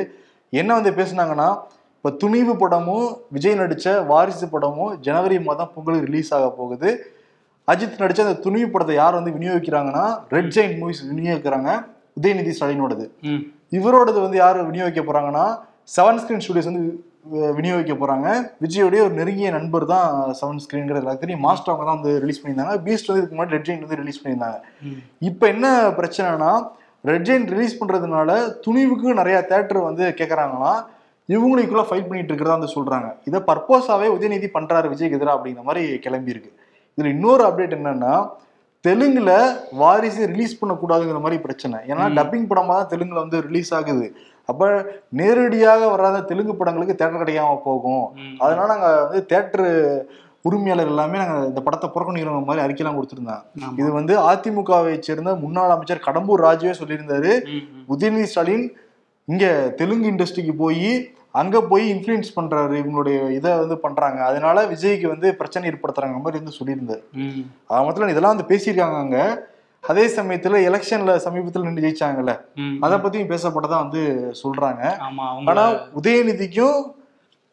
என்ன 0.50 0.74
வந்து 0.78 0.92
பேசுனாங்கன்னா 1.00 1.50
இப்ப 1.98 2.12
துணிவு 2.22 2.54
படமும் 2.62 3.08
விஜய் 3.36 3.58
நடிச்ச 3.62 3.88
வாரிசு 4.12 4.48
படமும் 4.50 4.94
ஜனவரி 5.08 5.40
மாதம் 5.48 5.72
பொங்கலுக்கு 5.74 6.08
ரிலீஸ் 6.10 6.32
ஆக 6.38 6.46
போகுது. 6.60 6.92
அஜித் 7.72 8.00
நடிச்ச 8.04 8.22
அந்த 8.28 8.38
துணிவு 8.46 8.70
படத்தை 8.70 8.96
யார் 8.96 9.18
வந்து 9.18 9.34
விநியோகிக்கிறாங்கன்னா 9.38 10.06
ரெட் 10.36 10.54
ஜெயின் 10.56 10.78
மூவிஸ் 10.82 11.02
விநியோகிக்கிறாங்க. 11.10 11.72
உதயநிதி 12.18 12.52
ஸ்டாலினோடது. 12.58 13.06
இவரோடது 13.78 14.20
வந்து 14.26 14.38
யார் 14.44 14.60
விநியோகிக்க 14.70 15.04
போறாங்கன்னா 15.10 15.46
செவன் 15.96 16.20
ஸ்கிரீன் 16.22 16.44
ஸ்டுடியோஸ் 16.46 16.70
வந்து 16.72 16.84
விநியோகிக்க 17.58 17.94
போறாங்க. 18.02 18.28
விஜயோடைய 18.64 19.02
ஒரு 19.08 19.14
நெருங்கிய 19.20 19.50
நண்பர் 19.56 19.86
தான் 19.94 20.08
செவன் 20.40 20.62
ஸ்கிரீன்ங்கிறது 20.64 21.02
எல்லாத்துக்கும் 21.02 21.26
தெரியும் 21.26 21.44
மாஸ்டர் 21.48 21.72
அவங்க 21.72 21.86
தான் 21.90 22.00
வந்து 22.00 22.14
ரிலீஸ் 22.24 22.40
பண்ணியிருந்தாங்க. 22.42 22.76
பீஸ்ட் 22.86 23.10
வந்து 23.10 23.22
இதுக்கு 23.22 23.36
முன்னாடி 23.38 23.56
ரெட் 23.56 23.68
ஜெயின் 23.68 23.84
வந்து 23.86 24.00
ரிலீஸ் 24.02 24.22
பண்ணியிருந்தாங்க. 24.22 24.58
இப்போ 25.30 25.46
என்ன 25.54 25.68
பிரச்சனைனா 26.00 26.52
ரெட் 27.10 27.28
ஜெயின் 27.28 27.46
ரிலீஸ் 27.54 27.78
பண்றதுனால 27.82 28.32
துணிவுக்கு 28.66 29.20
நிறைய 29.22 29.38
தேட்டர் 29.52 29.80
வந்து 29.90 30.04
கேட்கறாங்கன்னா 30.20 30.74
இவங்களுக்குள்ள 31.30 31.84
ஃபைட் 31.90 32.08
பண்ணிட்டு 32.10 32.32
இருக்கிறதா 32.32 32.58
வந்து 32.58 32.74
சொல்றாங்க. 32.76 33.10
இதை 33.30 33.40
பர்பஸாவே 33.50 34.08
உதயநிதி 34.16 34.48
பண்றாரு 34.58 34.88
விஜய்க்கு 34.94 35.18
எதிராக 35.20 35.36
அப்படிங்கிற 35.38 35.66
மாதிரி 35.70 35.84
கிளம்பி 36.06 36.34
இருக்கு 36.34 36.52
இதுல 36.98 37.12
இன்னொரு 37.16 37.44
அப்டேட் 37.50 37.76
என்னன்னா 37.78 38.14
தெலுங்குல 38.86 39.32
வாரிசு 39.82 40.22
ரிலீஸ் 40.32 40.60
பண்ணக்கூடாதுங்கிற 40.60 41.20
மாதிரி 41.26 41.38
பிரச்சனை 41.44 41.78
ஏன்னா 41.90 42.06
டப்பிங் 42.18 42.48
படமா 42.52 42.76
தான் 42.78 42.92
தெலுங்குல 42.94 43.24
வந்து 43.24 43.40
ரிலீஸ் 43.48 43.72
ஆகுது 43.80 44.08
அப்ப 44.50 44.70
நேரடியாக 45.20 45.82
வராத 45.92 46.24
தெலுங்கு 46.30 46.54
படங்களுக்கு 46.60 46.98
தேட்டர் 47.00 47.22
கிடைக்காம 47.22 47.60
போகும். 47.68 48.06
அதனால 48.44 48.68
நாங்க 48.74 48.88
வந்து 49.04 49.22
தேட்டரு 49.32 49.70
உரிமையாளர் 50.46 50.92
எல்லாமே 50.94 51.18
நாங்க 51.22 51.36
இந்த 51.50 51.62
படத்தை 51.66 51.88
புறக்கணிக்கிற 51.94 52.32
மாதிரி 52.48 52.64
அறிக்கைலாம் 52.66 52.98
கொடுத்திருந்தாங்க 52.98 53.44
ஆமா. 53.58 53.74
இது 53.82 53.90
வந்து 54.00 54.14
அதிமுகவை 54.30 54.94
சேர்ந்த 55.08 55.34
முன்னாள் 55.44 55.74
அமைச்சர் 55.76 56.06
கடம்பூர் 56.08 56.46
ராஜுவே 56.48 56.74
சொல்லியிருந்தாரு. 56.80 57.32
உதயநிதி 57.94 58.30
ஸ்டாலின் 58.32 58.66
இங்க 59.28 59.46
தெலுங்கு 59.80 60.10
இண்டஸ்ட்ரிக்கு 60.12 60.56
போய் 60.64 60.92
அங்க 61.32 61.62
போய் 61.62 61.94
இன்ஃப்ளூயன்ஸ் 61.94 62.32
பண்றாரு 62.36 62.76
இவங்களுடைய 62.82 63.32
இதை 63.32 63.58
வந்து 63.58 63.78
பண்றாங்க. 63.78 64.26
அதனால 64.26 64.66
விஜய்க்கு 64.66 65.08
வந்து 65.08 65.36
பிரச்சனை 65.36 65.70
ஏற்படுத்துறாங்க 65.70 66.22
மாதிரி 66.22 66.44
வந்து 66.44 66.58
சொல்லியிருந்தாரு. 66.60 67.04
ம். 67.14 67.44
ஆக 67.68 67.92
மொத்தத்துல 67.92 68.10
இதெல்லாம் 68.10 68.36
வந்து 68.36 68.56
பேசியிருக்காங்க 68.56 68.98
அங்க. 68.98 69.48
அதே 69.82 70.08
சமயத்துல 70.08 70.58
எலெக்ஷன்ல 70.70 71.20
சமீபத்துல 71.26 71.64
நின்று 71.64 71.82
ஜெயிச்சாங்கல்ல. 71.82 72.40
அதை 72.82 72.98
பத்தியும் 72.98 73.30
பேசப்பட்டதா 73.30 73.78
வந்து 73.78 74.02
சொல்றாங்க. 74.44 74.84
ஆனா 75.46 75.64
உதயநிதிக்கும் 76.02 76.80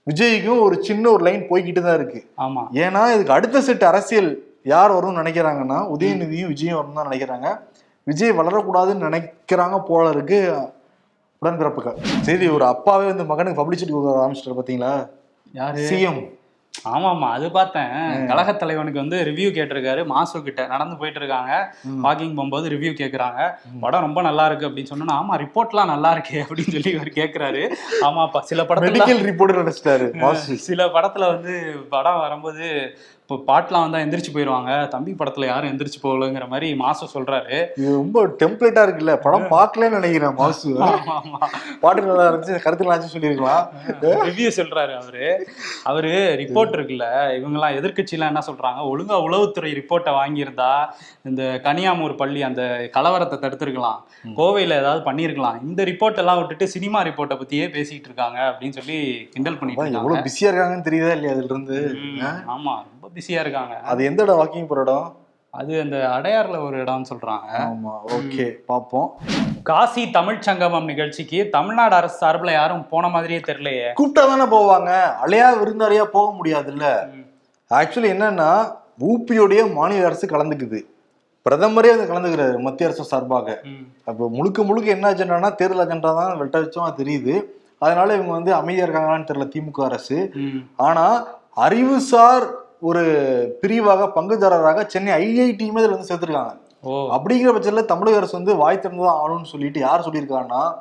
விஜய்க்கும் 0.06 0.60
ஒரு 0.60 0.82
சின்ன 0.82 1.10
ஒரு 1.10 1.24
லைன் 1.24 1.48
போய்கிட்டு 1.48 1.80
தான் 1.80 1.94
இருக்கு. 1.94 2.30
ஆமா. 2.38 2.62
ஏன்னா 2.72 3.14
இதுக்கு 3.14 3.32
அடுத்த 3.32 3.60
செட் 3.60 3.84
அரசியல் 3.84 4.30
யார் 4.62 4.92
வரும்னு 4.92 5.22
நினைக்கிறாங்கன்னா 5.22 5.96
உதயநிதியும் 5.96 6.52
விஜயும் 6.52 6.74
வரும் 6.74 6.94
தான் 6.94 7.08
நினைக்கிறாங்க. 7.08 7.58
விஜய் 8.04 8.30
வளரக்கூடாதுன்னு 8.30 9.08
நினைக்கிறாங்க 9.08 9.84
போல 9.84 10.10
இருக்கு. 10.10 10.38
உடன்பிறப்புகள். 11.42 11.98
சரி 12.26 12.46
ஒரு 12.56 12.64
அப்பாவே 12.72 13.04
வந்து 13.12 13.24
மகனுக்கு 13.30 13.60
பப்ளிசிட்டி 13.60 13.92
கொடுக்க 13.92 14.22
ஆரம்பிச்சிட்டாரு 14.24 14.58
பாத்தீங்களா 14.60 14.92
யாரு? 15.60 15.84
சிஎம் 15.90 16.20
ஆமா 16.94 17.08
ஆமா 17.12 17.28
அது 17.36 17.46
பார்த்தேன். 17.56 17.92
கழக 18.30 18.50
தலைவனுக்கு 18.60 19.00
வந்து 19.02 19.18
ரிவ்யூ 19.28 19.48
கேட்டிருக்காரு. 19.54 20.00
மாசு 20.12 20.42
கிட்ட 20.48 20.66
நடந்து 20.72 20.94
போயிட்டு 21.00 21.20
இருக்காங்க. 21.20 21.52
வாக்கிங் 22.04 22.34
போகும்போது 22.36 22.66
ரிவ்யூ 22.74 22.92
கேக்குறாங்க. 23.00 23.40
படம் 23.84 24.04
ரொம்ப 24.06 24.22
நல்லா 24.28 24.44
இருக்கு 24.48 24.68
அப்படின்னு 24.68 24.90
சொன்னா 24.92 25.16
ஆமா 25.22 25.36
ரிப்போர்ட்லாம் 25.44 25.92
நல்லா 25.92 26.10
இருக்கே 26.16 26.38
அப்படின்னு 26.44 26.74
சொல்லி 26.76 26.92
இவர் 26.96 27.10
கேக்குறாரு. 27.20 27.62
ஆமாப்பா 28.08 28.42
சில 28.50 28.62
படத்துல 28.68 28.92
மெடிக்கல் 28.96 29.24
ரிப்போர்ட் 29.30 29.60
நினைச்சிட்டாரு 29.62 30.08
சில 30.68 30.86
படத்துல 30.96 31.30
வந்து 31.34 31.54
படம் 31.94 32.22
வரும்போது 32.24 32.68
இப்போ 33.28 33.36
பாட்டுலாம் 33.48 33.82
வந்தா 33.84 33.98
எந்திரிச்சு 34.02 34.32
போயிடுவாங்க 34.34 34.70
தம்பி 34.92 35.12
படத்துல 35.16 35.48
யாரும் 35.48 35.70
எந்திரிச்சு 35.70 35.98
போகலங்கிற 36.04 36.44
மாதிரி 36.52 36.68
மாசு 36.82 37.06
சொல்றாரு. 37.14 37.56
இது 37.78 37.88
ரொம்ப 37.96 38.20
டெம்ப்ளேட்டா 38.42 38.82
இருக்குல்ல. 38.86 39.14
படம் 39.24 39.44
பார்க்கலன்னு 39.50 39.98
நினைக்கிறேன் 39.98 40.36
மாசு. 40.38 40.70
பாட்டு 41.82 42.04
நல்லா 42.06 42.24
இருந்துச்சு 42.28 42.62
கருத்து 42.66 42.86
நல்லா 42.86 43.10
சொல்லியிருக்கலாம் 43.14 43.66
ரிவ்யூ 44.28 44.52
சொல்றாரு 44.60 44.94
அவரு. 45.00 45.26
அவரு 45.90 46.12
ரிப்போர்ட் 46.42 46.72
இருக்குல்ல 46.78 47.08
இவங்கெல்லாம் 47.40 47.76
எதிர்க்கட்சியெல்லாம் 47.80 48.32
என்ன 48.34 48.44
சொல்றாங்க? 48.48 48.80
ஒழுங்கா 48.92 49.18
உளவுத்துறை 49.26 49.72
ரிப்போர்ட்டை 49.80 50.14
வாங்கியிருந்தா 50.20 50.70
இந்த 51.30 51.42
கனியாமூர் 51.68 52.16
பள்ளி 52.22 52.40
அந்த 52.48 52.64
கலவரத்தை 52.96 53.38
தடுத்திருக்கலாம். 53.44 54.00
கோவையில 54.40 54.80
ஏதாவது 54.82 55.04
பண்ணியிருக்கலாம். 55.10 55.60
இந்த 55.68 55.80
ரிப்போர்ட் 55.92 56.22
எல்லாம் 56.24 56.40
விட்டுட்டு 56.40 56.68
சினிமா 56.76 57.02
ரிப்போர்ட்டை 57.10 57.38
பத்தியே 57.42 57.68
பேசிட்டு 57.76 58.10
இருக்காங்க 58.12 58.40
அப்படின்னு 58.50 58.78
சொல்லி 58.80 58.98
கிண்டல் 59.36 59.60
பண்ணிட்டு 59.60 59.82
இருக்காங்க. 59.82 60.02
எவ்வளவு 60.04 60.26
பிஸியா 60.28 60.50
இருக்காங்கன்னு 60.52 60.88
தெரியுதா 60.90 61.14
இல்லையா 61.18 61.34
அதுல 61.36 61.52
இருந்து? 61.54 61.78
ம், 62.02 62.20
ஆமா 62.56 62.74
ரொம்ப 62.94 63.06
பிஸியா 63.18 63.40
இருக்காங்க. 63.44 63.76
அது 63.92 64.00
எந்த 64.04 64.22
இடம்? 64.22 64.40
வாக்கிங் 64.40 64.70
போற 64.72 64.80
இடம்? 64.80 65.08
அது 65.54 65.72
அந்த 65.80 65.96
அடையாறுல 66.16 66.56
ஒரு 66.64 66.76
இடம்னு 66.84 67.10
சொல்றாங்க. 67.10 67.50
ஆமா 67.66 67.92
ஓகே 68.16 68.46
பாப்போம். 68.70 69.08
காசி 69.68 70.02
தமிழ் 70.10 70.44
சங்கமம் 70.46 70.84
நிகழ்ச்சிக்கு 70.84 71.38
தமிழ்நாடு 71.54 71.94
அரசு 71.94 72.16
சார்பில் 72.16 72.52
யாரும் 72.52 72.84
போன 72.88 73.08
மாதிரியே 73.08 73.40
தெரியலையே. 73.46 73.88
கூப்பிட்டா 74.00 74.22
தானே 74.30 74.46
போவாங்க? 74.56 74.90
அலையா 75.24 75.48
விருந்தாளியா 75.62 76.04
போக 76.16 76.28
முடியாதுல்ல. 76.38 76.86
ஆக்சுவலி 77.70 78.10
என்னன்னா 78.16 78.50
ஊபியோடைய 79.08 79.62
மாநில 79.72 80.06
அரசு 80.06 80.26
கலந்துக்குது. 80.26 80.80
பிரதமரே 81.46 81.90
வந்து 81.94 82.10
கலந்துக்கிறாரு 82.12 82.56
மத்திய 82.60 82.88
அரசு 82.88 83.04
சார்பாக. 83.04 83.48
அப்போ 84.04 84.24
முழுக்க 84.28 84.62
முழுக்க 84.62 84.88
என்ன 84.96 85.12
அஜெண்டானா 85.12 85.50
தேர்தல் 85.54 85.84
அஜெண்டா 85.84 86.12
தான் 86.20 86.38
வெட்ட 86.38 86.56
வச்சமா 86.58 86.88
தெரியுது. 87.00 87.34
அதனால 87.78 88.14
இவங்க 88.14 88.32
வந்து 88.32 88.52
அமைதியா 88.54 88.86
இருக்காங்களான்னு 88.86 89.28
தெரியல 89.28 89.48
திமுக 89.54 89.82
அரசு. 89.84 90.18
ஆனா 90.76 91.04
அறிவுசார் 91.66 92.46
ஒரு 92.80 93.02
பிரிவாக 93.60 94.10
பங்குதாரராக 94.14 94.86
சென்னை 94.86 95.12
ஐஐடியுமே 95.12 95.78
இதுல 95.78 95.90
வந்து 95.90 96.14
சேர்த்திருக்காங்க. 96.14 96.54
அப்படிங்கிற 96.84 97.52
பட்சத்துல 97.52 97.84
தமிழக 97.84 98.16
அரசு 98.16 98.36
வந்து 98.36 98.56
வாய் 98.56 98.80
திறந்துதான் 98.82 99.18
ஆகணும்னு 99.18 99.44
சொல்லிட்டு 99.44 99.80
யார் 99.80 100.08
சொல்லியிருக்காங்கன்னா 100.08 100.72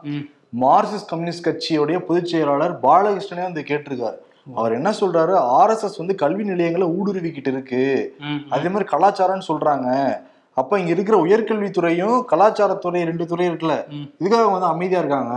மார்க்சிஸ்ட் 0.61 1.07
கம்யூனிஸ்ட் 1.07 1.47
கட்சியுடைய 1.47 1.99
பொதுச் 1.99 2.25
செயலாளர் 2.25 2.79
பாலகிருஷ்ணனே 2.79 3.41
வந்து 3.41 3.63
கேட்டிருக்காரு. 3.67 4.17
அவர் 4.55 4.73
என்ன 4.73 4.89
சொல்றாரு? 4.89 5.33
ஆர்எஸ்எஸ் 5.59 5.97
வந்து 5.97 6.15
கல்வி 6.15 6.43
நிலையங்களை 6.43 6.87
ஊடுருவிக்கிட்டு 6.87 7.47
இருக்கு. 7.47 8.15
அதே 8.49 8.69
மாதிரி 8.69 8.89
கலாச்சாரம்னு 8.91 9.41
சொல்றாங்க. 9.47 10.17
அப்ப 10.53 10.79
இங்க 10.79 10.91
இருக்கிற 10.91 11.23
உயர்கல்வித்துறையும் 11.25 12.21
கலாச்சாரத்துறை 12.31 13.03
ரெண்டு 13.03 13.25
துறை 13.25 13.49
இருக்குல்ல. 13.49 13.75
இதுக்காக 14.19 14.51
வந்து 14.51 14.65
அமைதியா 14.65 14.99
இருக்காங்க. 14.99 15.35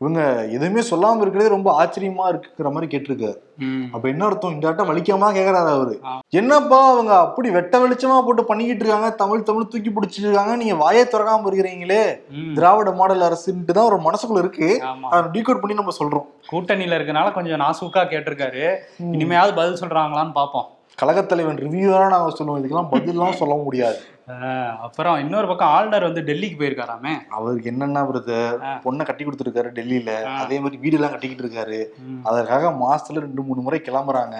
இவங்க 0.00 0.20
எதுவுமே 0.56 0.82
சொல்லாம 0.90 1.22
இருக்கிறதே 1.22 1.52
ரொம்ப 1.54 1.68
ஆச்சரியமா 1.78 2.24
இருக்குங்கிற 2.30 2.70
மாதிரி 2.74 2.88
கேட்டிருக்காரு. 2.92 3.38
அப்ப 3.94 4.04
என்ன 4.12 4.22
அர்த்தம்? 4.26 4.52
இந்த 4.56 4.68
ஆட்டம் 4.68 4.90
வலிக்காம 4.90 5.30
கேக்குறாரு 5.36 5.70
அவரு. 5.76 5.94
என்னப்பா 6.40 6.78
அவங்க 6.90 7.12
அப்படி 7.24 7.48
வெட்ட 7.56 7.78
வெளிச்சமா 7.84 8.16
போட்டு 8.26 8.42
பண்ணிக்கிட்டு 8.50 8.84
இருக்காங்க? 8.84 9.08
தமிழ் 9.22 9.46
தமிழ் 9.48 9.70
தூக்கி 9.72 9.92
பிடிச்சிட்டு 9.96 10.26
இருக்காங்க. 10.28 10.54
நீங்க 10.62 10.74
வாயை 10.82 11.04
திறக்காம 11.12 11.50
இருக்கிறீங்களே. 11.50 12.02
திராவிட 12.58 12.90
மாடல் 13.00 13.26
அரசுன்ட்டு 13.28 13.76
தான் 13.78 13.88
ஒரு 13.90 13.98
மனசுக்குள்ள 14.06 14.44
இருக்கு. 14.44 14.68
அதை 15.12 15.24
டீகோட் 15.36 15.62
பண்ணி 15.62 15.80
நம்ம 15.80 15.94
சொல்றோம். 16.00 16.28
கூட்டணியில 16.52 16.98
இருக்கனால 16.98 17.32
கொஞ்சம் 17.38 17.62
நாசூக்கா 17.64 18.04
கேட்டிருக்காரு. 18.12 18.64
இனிமையாவது 19.16 19.54
பதில் 19.60 19.80
சொல்றாங்களான்னு 19.82 20.36
பாப்போம் 20.40 20.68
கழகத்தலைவன் 20.98 21.58
ரிவ்யூவா 21.64 21.98
நாங்க 22.12 22.30
சொல்லுவோம். 22.38 22.60
இதுக்கெல்லாம் 22.60 22.92
பதிலாம் 22.94 23.40
சொல்ல 23.40 23.56
முடியாது. 23.66 23.98
அப்புறம் 24.80 25.18
இன்னொரு 25.18 25.46
பக்கம் 25.46 25.68
ஆளுநர் 25.68 26.02
வந்து 26.02 26.20
டெல்லிக்கு 26.20 26.58
போயிருக்காராமே. 26.58 27.12
அவருக்கு 27.28 27.70
என்னன்னா 27.70 28.02
பிரதர். 28.10 28.58
பொண்ணை 28.84 29.04
கட்டி 29.04 29.24
கொடுத்துருக்காரு 29.24 29.70
டெல்லியில. 29.78 30.22
அதே 30.22 30.58
மாதிரி 30.58 30.76
வீடு 30.76 30.94
எல்லாம் 30.94 31.10
கட்டிக்கிட்டு 31.10 31.44
இருக்காரு. 31.44 31.80
அதற்காக 32.22 32.70
மாசத்துல 32.84 33.24
ரெண்டு 33.26 33.42
மூணு 33.42 33.60
முறை 33.60 33.82
கிளம்புறாங்க. 33.84 34.36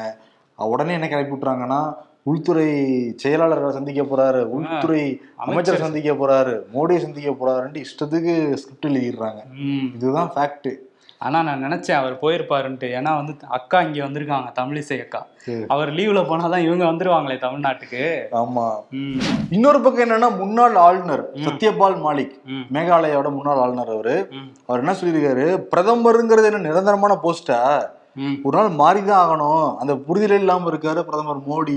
உடனே 0.56 0.92
என்ன 0.92 1.08
கிளப்பி 1.08 1.34
விட்டுறாங்கன்னா 1.34 1.94
உள்துறை 2.22 2.66
செயலாளர்களை 3.22 3.70
சந்திக்க 3.70 4.02
போறாரு 4.02 4.40
உள்துறை 4.56 5.20
அமைச்சரை. 5.36 5.80
சந்திக்க 5.80 6.12
போறாரு 6.12 6.54
மோடியை 6.74 6.98
சந்திக்க 6.98 7.30
போறாருன்ட்டு 7.30 7.84
இஷ்டத்துக்கு 7.84 8.54
ஸ்கிரிப்ட் 8.54 8.86
எழுதிடுறாங்க. 8.86 9.40
இதுதான் 9.94 10.32
ஃபேக்ட் 10.36 10.70
ஆனா 11.18 11.42
நான் 11.42 11.64
நினைச்சேன் 11.64 11.92
அவர் 11.92 12.18
போயிருப்பாருன்ட்டு. 12.22 12.88
ஏன்னா 12.98 13.14
வந்து 13.14 13.36
அக்கா 13.48 13.80
இங்க 13.80 14.04
வந்திருக்காங்க 14.04 14.50
தமிழிசை 14.58 15.00
அக்கா. 15.00 15.26
அவர் 15.68 15.92
லீவ்ல 15.92 16.20
போனாதான் 16.22 16.58
இவங்க 16.58 16.84
வந்துருவாங்களே 16.84 17.36
தமிழ்நாட்டுக்கு. 17.38 18.02
ஆமா. 18.32 18.66
ம். 18.90 19.20
இன்னொரு 19.50 19.80
பக்கம் 19.80 20.10
என்னன்னா 20.10 20.36
முன்னாள் 20.36 20.74
ஆளுநர் 20.74 21.24
சத்யபால் 21.34 21.96
மாலிக் 22.06 22.34
மேகாலயாவோட 22.72 23.30
முன்னாள் 23.30 23.56
ஆளுநர் 23.56 23.88
அவரு. 23.88 24.16
அவர் 24.66 24.80
என்ன 24.80 24.92
சொல்லியிருக்காரு? 24.92 25.46
பிரதமருங்கிறது 25.76 26.44
என்ன 26.44 26.58
நிரந்தரமான 26.58 27.18
போஸ்டா 27.22 27.60
ஒரு 28.42 28.58
நாள் 28.58 28.70
மாறிதான் 28.72 29.22
ஆகணும். 29.24 29.76
அந்த 29.76 29.94
புரிதலே 29.94 30.34
இல்லாம 30.34 30.70
இருக்காரு 30.70 31.02
பிரதமர் 31.02 31.48
மோடி. 31.50 31.76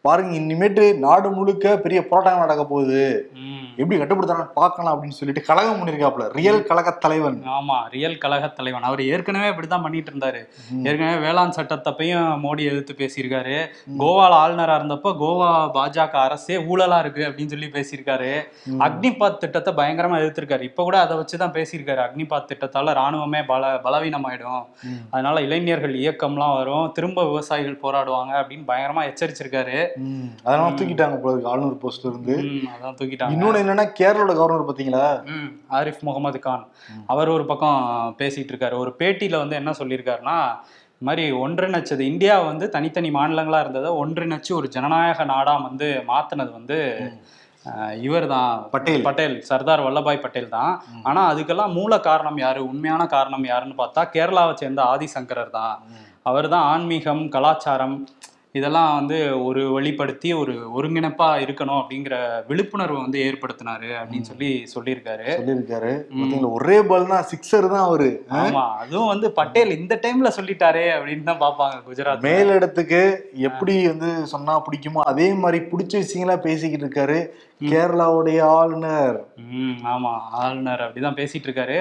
பாருங்க 0.00 0.36
இனிமேட்டு 0.36 0.98
நாடு 0.98 1.30
முழுக்க 1.30 1.78
பெரிய 1.78 2.08
போராட்டங்கள் 2.08 2.46
நடக்க 2.46 2.64
போகுது. 2.64 3.30
எப்படி 3.76 4.00
கட்டுப்படுத்துறாங்கன்னு 4.00 4.52
பார்க்கலாம் 4.54 5.02
அப்படின்னு 5.02 5.08
சொல்லிட்டு 5.08 5.42
கழகம் 5.42 5.86
பண்ணிருக்காப்ல 5.86 6.28
ரியல் 6.32 6.64
கழக 6.64 6.90
தலைவன். 6.90 7.42
ஆமா 7.46 7.88
ரியல் 7.90 8.18
கழக 8.18 8.48
தலைவன். 8.48 8.82
அவர் 8.82 9.02
ஏற்கனவே 9.02 9.48
இப்படிதான் 9.48 9.82
பண்ணிட்டு 9.82 10.10
இருந்தாரு. 10.10 10.44
ஏற்கனவே 10.82 11.20
வேளாண் 11.20 11.52
சட்டத்தப்பையும் 11.56 12.40
மோடி 12.40 12.60
எதிர்த்து 12.64 12.94
பேசியிருக்காரு. 12.98 13.66
கோவால 13.98 14.32
ஆளுநரா 14.34 14.74
இருந்தப்போ 14.74 15.16
கோவா 15.20 15.70
பாஜக 15.74 16.10
அரசே 16.10 16.56
ஊழலா 16.56 16.98
இருக்கு 16.98 17.26
அப்படின்னு 17.26 17.46
சொல்லி 17.46 17.66
பேசியிருக்காரு. 17.66 18.42
அக்னிபாத் 18.78 19.36
திட்டத்தை 19.36 19.74
பயங்கரமா 19.74 20.18
எதிர்த்திருக்காரு. 20.18 20.60
இப்ப 20.60 20.82
கூட 20.82 21.00
அதை 21.00 21.16
வச்சுதான் 21.16 21.52
பேசியிருக்காரு. 21.52 22.02
அக்னிபாத் 22.04 22.46
திட்டத்தால 22.54 22.92
ராணுவமே 22.92 23.44
பல 23.46 23.74
பலவீனமாயிடும். 23.74 24.66
அதனால 25.10 25.40
இளைஞர்கள் 25.40 25.94
இயக்கம்லாம் 25.94 26.54
வரும். 26.54 26.92
திரும்ப 26.92 27.26
விவசாயிகள் 27.26 27.78
போராடுவாங்க 27.82 28.32
அப்படின்னு 28.32 28.62
பயங்கரமா 28.66 29.12
எச்சரிச்சிருக்காரு. 29.12 29.88
ம். 29.96 30.24
அதனால 30.44 30.70
தூக்கிட்டாங்க 30.70 31.16
போல 31.16 31.48
ஆளுநர் 31.48 31.76
போஸ்ட்ல 31.76 32.08
இருந்து. 32.08 32.36
அதான் 32.36 32.86
தூக்கிட்டாங்க. 32.86 33.32
இன்னொன்னு 33.32 33.62
என்னன்னா 33.64 33.86
கேரளோட 34.00 34.32
கவர்னர் 34.38 34.68
பாத்தீங்களா 34.70 35.04
ம் 35.34 35.50
ஆரிஃப் 35.78 36.02
முகமது 36.08 36.40
கான். 36.46 36.64
அவர் 37.12 37.34
ஒரு 37.36 37.44
பக்கம் 37.52 37.78
பேசிட்டு 38.20 38.52
இருக்காரு. 38.52 38.76
ஒரு 38.84 38.92
பேட்டியில 39.02 39.42
வந்து 39.42 39.60
என்ன 39.60 39.74
சொல்லியிருக்காருன்னா 39.80 40.38
இந்த 40.94 41.06
மாதிரி 41.08 41.24
ஒன்றிணைச்சது 41.44 42.02
இந்தியா 42.10 42.34
வந்து 42.50 42.66
தனித்தனி 42.74 43.08
மாநிலங்களா 43.16 43.58
இருந்ததை 43.64 43.90
ஒன்றிணைச்சு 44.02 44.52
ஒரு 44.58 44.66
ஜனநாயக 44.74 45.24
நாடா 45.32 45.54
வந்து 45.68 45.88
மாத்தினது 46.10 46.52
வந்து 46.58 46.78
இவர் 48.06 48.26
தான் 48.32 48.50
பட்டேல். 48.72 49.04
பட்டேல் 49.06 49.36
சர்தார் 49.48 49.82
வல்லபாய் 49.84 50.22
பட்டேல் 50.24 50.54
தான். 50.56 50.72
ஆனா 51.08 51.20
அதுக்கெல்லாம் 51.30 51.74
மூல 51.78 51.92
காரணம் 52.08 52.38
யாரு? 52.42 52.60
உண்மையான 52.70 53.02
காரணம் 53.14 53.46
யாருன்னு 53.50 53.76
பார்த்தா 53.80 54.02
கேரளாவை 54.14 54.54
சேர்ந்த 54.62 54.80
ஆதிசங்கரர் 54.94 55.54
தான். 55.58 55.76
அவர் 56.30 56.48
தான் 56.54 56.66
ஆன்மீகம் 56.72 57.22
கலாச்சாரம் 57.36 57.96
இதெல்லாம் 58.54 58.90
வந்து 58.94 59.16
ஒரு 59.44 59.62
வழிப்படுத்தி 59.76 60.28
ஒரு 60.40 60.52
ஒருங்கிணைப்பா 60.76 61.28
இருக்கணும் 61.44 61.78
அப்படிங்கிற 61.80 62.16
விழிப்புணர்வை 62.48 62.98
வந்து 63.00 63.18
ஏற்படுத்தினாரு 63.28 63.88
அப்படின்னு 64.00 64.28
சொல்லி 64.30 64.50
சொல்லியிருக்காரு. 64.74 65.26
சொல்லியிருக்காரு. 65.38 65.92
ஒரே 66.58 66.82
பால் 66.82 67.10
தான் 67.12 67.26
சிக்ஸர் 67.32 67.66
தான் 67.72 67.86
அவரு. 67.88 68.10
ஆமா 68.42 68.62
அதுவும் 68.82 69.10
வந்து 69.12 69.30
பட்டேல் 69.32 69.76
இந்த 69.78 69.96
டைம்ல 70.04 70.30
சொல்லிட்டாரே 70.38 70.84
அப்படின்னு 70.96 71.28
தான் 71.30 71.42
பாப்பாங்க 71.44 71.80
குஜராத் 71.88 72.26
மேலிடத்துக்கு 72.28 73.02
எப்படி 73.50 73.74
வந்து 73.86 74.26
சொன்னா 74.34 74.62
பிடிக்குமோ 74.68 75.02
அதே 75.14 75.32
மாதிரி 75.34 75.60
பிடிச்ச 75.72 75.94
விஷயங்களா 76.04 76.38
பேசிக்கிட்டு 76.46 76.86
இருக்காரு. 76.86 77.18
கேரளாவுடைய 77.64 78.38
ஆளுநர். 78.54 79.18
ஆமா 79.92 80.10
ஆளுநர் 80.40 80.82
அப்படிதான் 80.86 81.18
பேசிட்டு 81.20 81.46
இருக்காரு. 81.48 81.76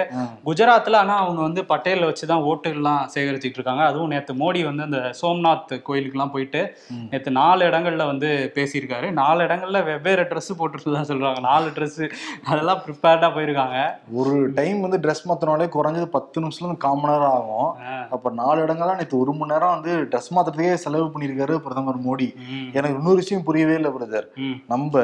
குஜராத்ல 0.45 0.95
ஆனா 0.95 1.15
அவங்க 1.17 1.41
வந்து 1.41 1.61
பட்டேல 1.71 2.09
வச்சுதான் 2.09 2.45
ஓட்டுகள்லாம் 2.49 3.07
சேகரிச்சிட்டு 3.15 3.59
இருக்காங்க. 3.59 3.83
அதுவும் 3.83 4.11
நேத்து 4.15 4.33
மோடி 4.33 4.63
வந்து 4.63 4.83
அந்த 4.83 5.01
சோம்நாத் 5.21 5.73
கோயிலுக்குலாம் 5.89 6.33
போயிட்டு 6.35 6.62
நேத்து 7.11 7.31
நாலு 7.31 7.61
இடங்கள்ல 7.69 8.05
வந்து 8.11 8.29
பேசியிருக்காரு. 8.55 9.07
நாலு 9.11 9.43
இடங்கள்ல 9.43 9.81
வெவ்வேறு 9.89 10.23
ட்ரெஸ் 10.23 10.51
போட்டுருந்ததா 10.59 11.03
சொல்றாங்க. 11.11 11.41
நாலு 11.49 11.69
Dress 11.77 11.95
அதெல்லாம் 12.45 12.81
ப்ரிப்பேர்டா 12.85 13.29
போயிருக்காங்க. 13.35 13.77
ஒரு 14.21 14.33
டைம் 14.59 14.81
வந்து 14.85 14.99
ட்ரெஸ் 15.05 15.27
மாத்தினாலே 15.29 15.67
குறைஞ்சது 15.77 16.07
பத்து 16.17 16.41
கால் 16.85 16.99
மணி 17.01 17.13
நேரம் 17.13 17.33
ஆகும். 17.37 17.69
அப்ப 18.15 18.31
நாலு 18.41 18.59
இடங்கள்லாம் 18.65 18.99
நேற்று 19.01 19.21
ஒரு 19.23 19.33
மணி 19.39 19.53
நேரம் 19.53 19.73
வந்து 19.75 19.93
ட்ரெஸ் 20.11 20.33
மாத்துறதுக்கே 20.35 20.75
செலவு 20.83 21.07
பண்ணியிருக்காரு 21.13 21.55
பிரதமர் 21.65 22.03
மோடி. 22.07 22.29
எனக்கு 22.77 22.97
இன்னொரு 22.99 23.19
விஷயம் 23.23 23.47
புரியவே 23.49 23.73
இல்லை 23.73 23.91
பிரதர். 23.97 24.29
நம்ம 24.73 25.01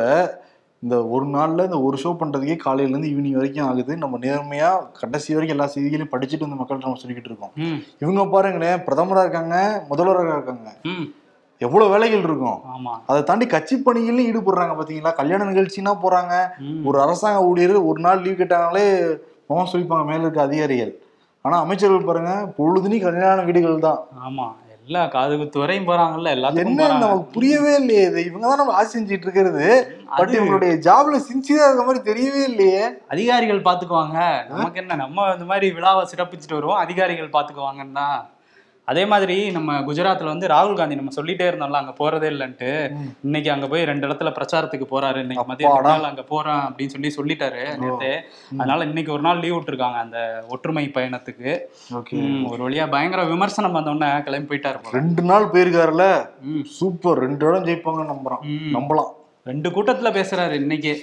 இந்த 0.84 0.98
ஒரு 1.16 1.26
நாள்ல 1.26 1.64
இந்த 1.68 1.78
ஒரு 1.88 1.98
ஷோ 2.04 2.12
பண்றதுக்கே 2.20 2.56
காலையில 2.66 2.94
இருந்து 2.94 3.10
ஈவினிங் 3.14 3.38
வரைக்கும் 3.38 3.66
ஆகுது. 3.70 3.94
நம்ம 4.04 4.18
நேர்மையா 4.26 4.70
கடைசி 5.00 5.34
வரைக்கும் 5.34 5.58
எல்லா 5.58 5.68
செய்திகளையும் 5.74 6.14
படிச்சுட்டு 6.14 6.48
இந்த 6.48 6.58
மக்கள்கிட்ட 6.60 6.88
நம்ம 6.88 7.02
சொல்லிக்கிட்டு 7.02 7.32
இருக்கோம். 7.32 7.54
இவங்க 8.04 8.26
பாருங்களேன் 8.36 8.84
பிரதமரா 8.88 9.24
இருக்காங்க 9.26 9.56
முதல்வராக 9.90 10.38
இருக்காங்க. 10.38 10.70
எவ்வளவு 11.62 11.92
வேலைகள் 11.94 12.26
இருக்கும்? 12.28 12.60
அதை 13.10 13.20
தாண்டி 13.30 13.46
கட்சி 13.54 13.76
பணிகள்லையும் 13.88 14.30
ஈடுபடுறாங்க 14.32 14.74
பாத்தீங்களா? 14.78 15.12
கல்யாண 15.20 15.48
நிகழ்ச்சினா 15.50 15.94
போறாங்க. 16.06 16.34
ஒரு 16.90 16.98
அரசாங்க 17.06 17.42
ஊழியர் 17.50 17.76
ஒரு 17.90 18.00
நாள் 18.06 18.24
லீவ் 18.26 18.40
கேட்டாங்களே 18.42 18.86
முகம் 19.50 19.72
சொல்லிப்பாங்க 19.74 20.06
மேல 20.12 20.26
இருக்க 20.26 20.42
அதிகாரிகள். 20.48 20.94
ஆனா 21.46 21.58
அமைச்சர்கள் 21.66 22.10
பாருங்க 22.10 22.32
பொழுதுனி 22.58 22.98
கல்யாண 23.06 23.44
வீடுகள் 23.50 23.86
தான். 23.88 24.00
ஆமா. 24.28 24.48
எல்லா 24.88 25.02
காது 25.16 25.34
குத்து 25.40 25.62
வரையும் 25.62 25.88
போறாங்கல்ல 25.90 26.30
எல்லாத்துக்கும் 26.36 26.72
என்ன 26.74 26.86
நமக்கு 27.02 27.26
புரியவே 27.34 27.74
இல்லையே 27.82 28.04
இது 28.10 28.20
இவங்க 28.30 28.46
தான் 28.48 28.60
நம்ம 28.62 28.76
ஆசை 28.78 28.90
செஞ்சுட்டு 28.94 29.26
இருக்கிறது. 29.28 29.66
பட் 30.20 30.32
இவங்களுடைய 30.36 30.72
ஜாப்ல 30.88 31.20
சின்சியரா 31.28 31.68
இருக்க 31.68 31.84
மாதிரி 31.90 32.02
தெரியவே 32.10 32.42
இல்லையே. 32.52 32.82
அதிகாரிகள் 33.14 33.66
பாத்துக்குவாங்க. 33.68 34.18
நமக்கு 34.54 34.82
என்ன 34.84 34.98
நம்ம 35.04 35.28
இந்த 35.36 35.48
மாதிரி 35.52 35.68
விழாவை 35.78 36.04
சிறப்பிச்சுட்டு 36.14 36.60
வருவோம் 36.60 36.84
அதிகாரிகள் 36.86 37.36
பாத்துக்குவாங்கன்னா 37.38 38.08
அதே 38.90 39.06
மாதிரி 39.06 39.52
நம்ம 39.52 39.80
குஜராத்ல 39.82 40.24
வந்து 40.26 40.48
ராகுல் 40.48 40.76
காந்தி 40.76 40.96
நம்ம 40.96 41.12
சொல்லிட்டே 41.16 41.46
இருந்தோம்ல 41.48 41.80
அங்க 41.80 41.94
போறதே 41.94 42.28
இல்லைன்ட்டு. 42.30 42.70
இன்னைக்கு 43.24 43.52
அங்க 43.52 43.68
போய் 43.68 43.84
ரெண்டு 43.84 44.08
இடத்துல 44.08 44.30
பிரச்சாரத்துக்கு 44.30 44.88
போறாரு. 44.90 45.18
இன்னைக்கு 45.18 45.46
மதிய 45.48 45.68
அப்பாடா. 45.70 45.92
நாள் 45.92 46.04
அங்க 46.04 46.24
போறேன் 46.24 46.62
அப்படின்னு 46.66 46.88
சொல்லி 46.88 47.12
சொல்லிட்டாரு 47.18 47.62
நேத்து. 47.80 48.12
அதனால 48.58 48.84
இன்னைக்கு 48.84 49.12
ஒரு 49.12 49.22
நாள் 49.22 49.40
லீவ் 49.40 49.56
விட்டுருக்காங்க 49.56 50.00
அந்த 50.00 50.20
ஒற்றுமை 50.48 50.86
பயணத்துக்கு. 50.90 51.52
ஒரு 52.50 52.62
வழியா 52.66 52.90
பயங்கர 52.90 53.24
விமர்சனம் 53.26 53.78
வந்தோடனே 53.78 54.24
கிளம்பி 54.24 54.50
போயிட்டாரு 54.50 54.94
ரெண்டு 54.94 55.24
நாள் 55.24 55.52
போயிருக்காருல்ல 55.54 56.08
ம், 56.50 56.64
சூப்பர். 56.78 57.20
ரெண்டு 57.20 57.46
இடம் 57.48 57.66
ஜெயிப்பாங்கன்னு 57.66 58.14
நம்புறோம். 58.14 58.44
நம்பலாம். 58.74 59.12
ரெண்டு 59.46 59.70
கூட்டத்துல 59.70 60.10
பேசுறாரு 60.14 60.56
இன்னைக்கு. 60.56 60.94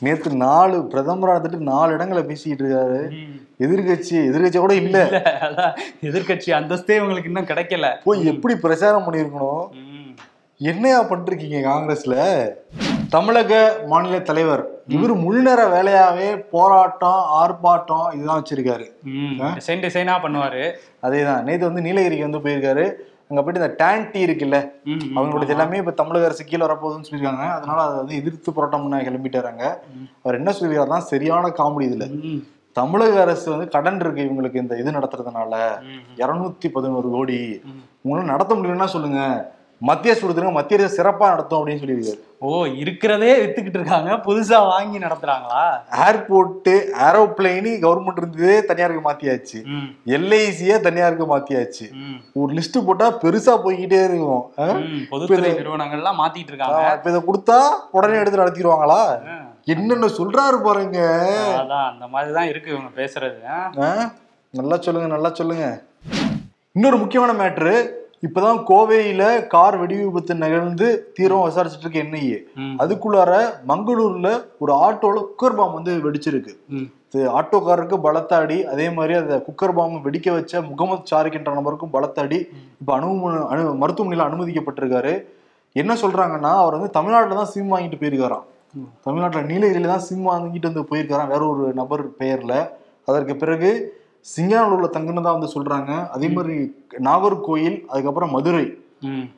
நேத்து 0.00 0.36
நாலு 0.36 0.88
பிரதமரா 0.90 1.30
இருந்துட்டு 1.30 1.56
நாலு 1.56 1.92
இடங்களை 1.92 2.22
பேசிக்கிட்டு 2.22 2.72
இருக்காரு. 2.72 3.16
எதிர்கட்சி 3.58 4.10
எதிர்கட்சி 4.10 4.58
கூட 4.58 4.74
இல்ல. 4.74 5.04
எதிர்க்கட்சி 6.02 6.50
அந்தஸ்தே 6.50 6.98
உங்களுக்கு 7.00 7.24
இன்னும் 7.24 7.44
கிடைக்கல. 7.44 7.94
போய் 8.04 8.26
எப்படி 8.26 8.56
பிரச்சாரம் 8.56 9.12
பண்ணிருக்கணும். 9.12 9.66
என்னையா 10.58 11.04
பண்ணிருக்கீங்க 11.04 11.60
காங்கிரஸ்ல? 11.60 12.48
தமிழக 13.08 13.80
மாநில 13.86 14.20
தலைவர். 14.20 14.68
இவர் 14.88 15.14
முழு 15.14 15.42
நேர 15.42 15.82
வேலையாவே 15.82 16.44
போராட்டம் 16.50 17.24
ஆர்ப்பாட்டம் 17.34 18.14
இதுதான் 18.14 18.42
வச்சிருக்காரு. 18.42 18.86
பண்ணுவாரு. 20.22 20.72
அதேதான். 21.02 21.42
நேத்து 21.42 21.66
வந்து 21.66 21.80
நீலகிரிக்கு 21.82 22.30
வந்து 22.30 22.50
போயிருக்காரு. 22.50 22.92
அங்க 23.30 23.40
போயிட்டு 23.42 23.60
இந்த 23.62 23.74
டேன் 23.78 24.04
டீ 24.10 24.20
இருக்குல்ல. 24.26 24.58
அவங்களுடைய 25.16 25.54
எல்லாமே 25.54 25.76
இப்ப 25.82 25.94
தமிழக 26.00 26.24
அரசு 26.24 26.44
கீழே 26.44 26.64
வரப்போகுதுன்னு 26.66 27.06
சொல்லியிருக்காங்க. 27.06 27.46
அதனால 27.56 27.78
அதை 27.82 27.96
வந்து 27.96 28.14
எதிர்த்து 28.14 28.52
போராட்டம் 28.52 28.84
பண்ண 28.84 29.02
கிளம்பிட்டாராங்க 29.08 29.64
அவர் 30.22 30.38
என்ன 30.40 30.50
சொல்லியிருக்காருன்னா 30.50 31.00
சரியான 31.12 31.48
காமெடி 31.58 31.86
இதுல. 31.90 32.06
தமிழக 32.72 33.20
அரசு 33.20 33.46
வந்து 33.50 33.68
கடன் 33.68 34.00
இருக்கு 34.00 34.22
இவங்களுக்கு 34.22 34.62
இந்த 34.62 34.74
இது 34.76 34.90
நடத்துறதுனால. 34.90 35.52
இருநூத்தி 36.22 36.68
பதினோரு 36.72 37.10
கோடி. 37.10 37.40
உங்களால 38.04 38.24
நடத்த 38.24 38.54
முடியலன்னா 38.54 38.88
சொல்லுங்க. 38.94 39.20
மத்திய 39.80 40.12
கொடுத்துருங்க 40.18 40.52
மத்திய 40.56 40.78
அரசு 40.78 40.96
சிறப்பா 40.98 41.26
நடத்தும் 41.32 41.58
அப்படின்னு 41.58 41.80
சொல்லியிருக்காரு. 41.80 42.20
ஓ 42.46 42.50
இருக்கிறதே 42.82 43.30
வித்துக்கிட்டு 43.40 43.78
இருக்காங்க. 43.78 44.10
புதுசா 44.26 44.58
வாங்கி 44.70 44.98
நடத்துறாங்களா? 45.02 45.62
ஏர்போர்ட் 46.06 46.70
ஏரோப்ளைனு 47.06 47.70
கவர்மெண்ட் 47.84 48.20
இருந்ததே 48.22 48.56
தனியாருக்கு 48.68 49.02
மாத்தியாச்சு. 49.08 49.58
எல்ஐசியே 50.16 50.76
தனியாருக்கு 50.86 51.26
மாத்தியாச்சு. 51.32 51.86
ஒரு 52.40 52.50
லிஸ்ட் 52.58 52.78
போட்டா 52.86 53.08
பெருசா 53.24 53.56
போய்கிட்டே 53.64 54.00
இருக்கும். 54.08 54.42
பொதுத்துறை 55.12 55.52
நிறுவனங்கள்லாம் 55.60 56.20
மாத்திட்டு 56.22 56.52
இருக்காங்க. 56.54 56.80
இப்ப 56.96 57.12
இதை 57.12 57.22
கொடுத்தா 57.28 57.58
உடனே 57.98 58.20
எடுத்து 58.22 58.42
நடத்திடுவாங்களா? 58.42 59.02
என்னென்ன 59.74 60.10
சொல்றாரு 60.20 60.58
பாருங்க. 60.68 61.00
அதான் 61.60 61.86
அந்த 61.92 62.06
மாதிரி 62.14 62.32
தான் 62.38 62.50
இருக்கு 62.54 62.74
இவங்க 62.74 62.92
பேசுறது? 63.02 63.38
நல்லா 64.54 64.78
சொல்லுங்க 64.86 65.10
நல்லா 65.16 65.32
சொல்லுங்க. 65.42 65.68
இன்னொரு 66.76 66.96
முக்கியமான 67.04 67.32
மேட்ரு 67.42 67.76
இப்பதான் 68.26 68.58
கோவையில 68.68 69.22
கார் 69.54 69.76
வெடி 69.80 69.96
விபத்து 70.02 70.34
நிகழ்ந்து 70.42 70.86
தீவிரம் 71.16 71.46
விசாரிச்சுட்டு 71.46 71.86
இருக்க 71.86 72.04
என்ஐஏ 72.04 72.38
அதுக்குள்ளார 72.82 73.32
மங்களூர்ல 73.70 74.28
ஒரு 74.62 74.72
ஆட்டோல 74.86 75.16
குக்கர் 75.28 75.58
பாம் 75.58 75.74
வந்து 75.78 75.92
வெடிச்சிருக்கு. 76.06 76.52
ஆட்டோக்காரருக்கு 77.38 77.96
பலத்தாடி 78.06 78.56
அதே 78.72 78.86
மாதிரி 78.90 79.14
அந்த 79.20 79.34
குக்கர் 79.46 79.74
பாம் 79.78 79.98
வெடிக்க 80.06 80.28
வச்ச 80.36 80.62
முகமது 80.70 81.08
சாரிக் 81.10 81.38
என்ற 81.40 81.52
நபருக்கும் 81.58 81.94
பலத்தாடி 81.96 82.38
இப்ப 82.80 82.90
அனு 82.96 83.10
அனு 83.52 83.62
மருத்துவமனையில 83.82 84.26
அனுமதிக்கப்பட்டிருக்காரு. 84.28 85.14
என்ன 85.76 85.92
சொல்றாங்கன்னா 86.02 86.52
அவர் 86.62 86.76
வந்து 86.78 86.90
தமிழ்நாட்டுல 86.98 87.38
தான் 87.40 87.52
சிம் 87.54 87.72
வாங்கிட்டு 87.74 88.00
போயிருக்காராம். 88.02 88.44
தமிழ்நாட்டுல 89.06 89.42
நீலகிரியில 89.50 89.92
தான் 89.94 90.06
சிம் 90.08 90.26
வாங்கிட்டு 90.30 90.70
வந்து 90.70 90.88
போயிருக்காராம் 90.90 91.32
வேற 91.34 91.42
ஒரு 91.52 91.66
நபர் 91.80 92.04
பெயர்ல. 92.20 92.54
அதற்கு 93.08 93.34
பிறகு 93.42 93.70
சிங்கானூர்ல 94.32 94.88
தங்குனதா 94.96 95.30
வந்து 95.36 95.50
சொல்றாங்க. 95.54 95.90
அதே 96.14 96.28
மாதிரி 96.36 96.56
நாகர்கோயில் 97.08 97.78
அதுக்கப்புறம் 97.90 98.34
மதுரை 98.36 98.66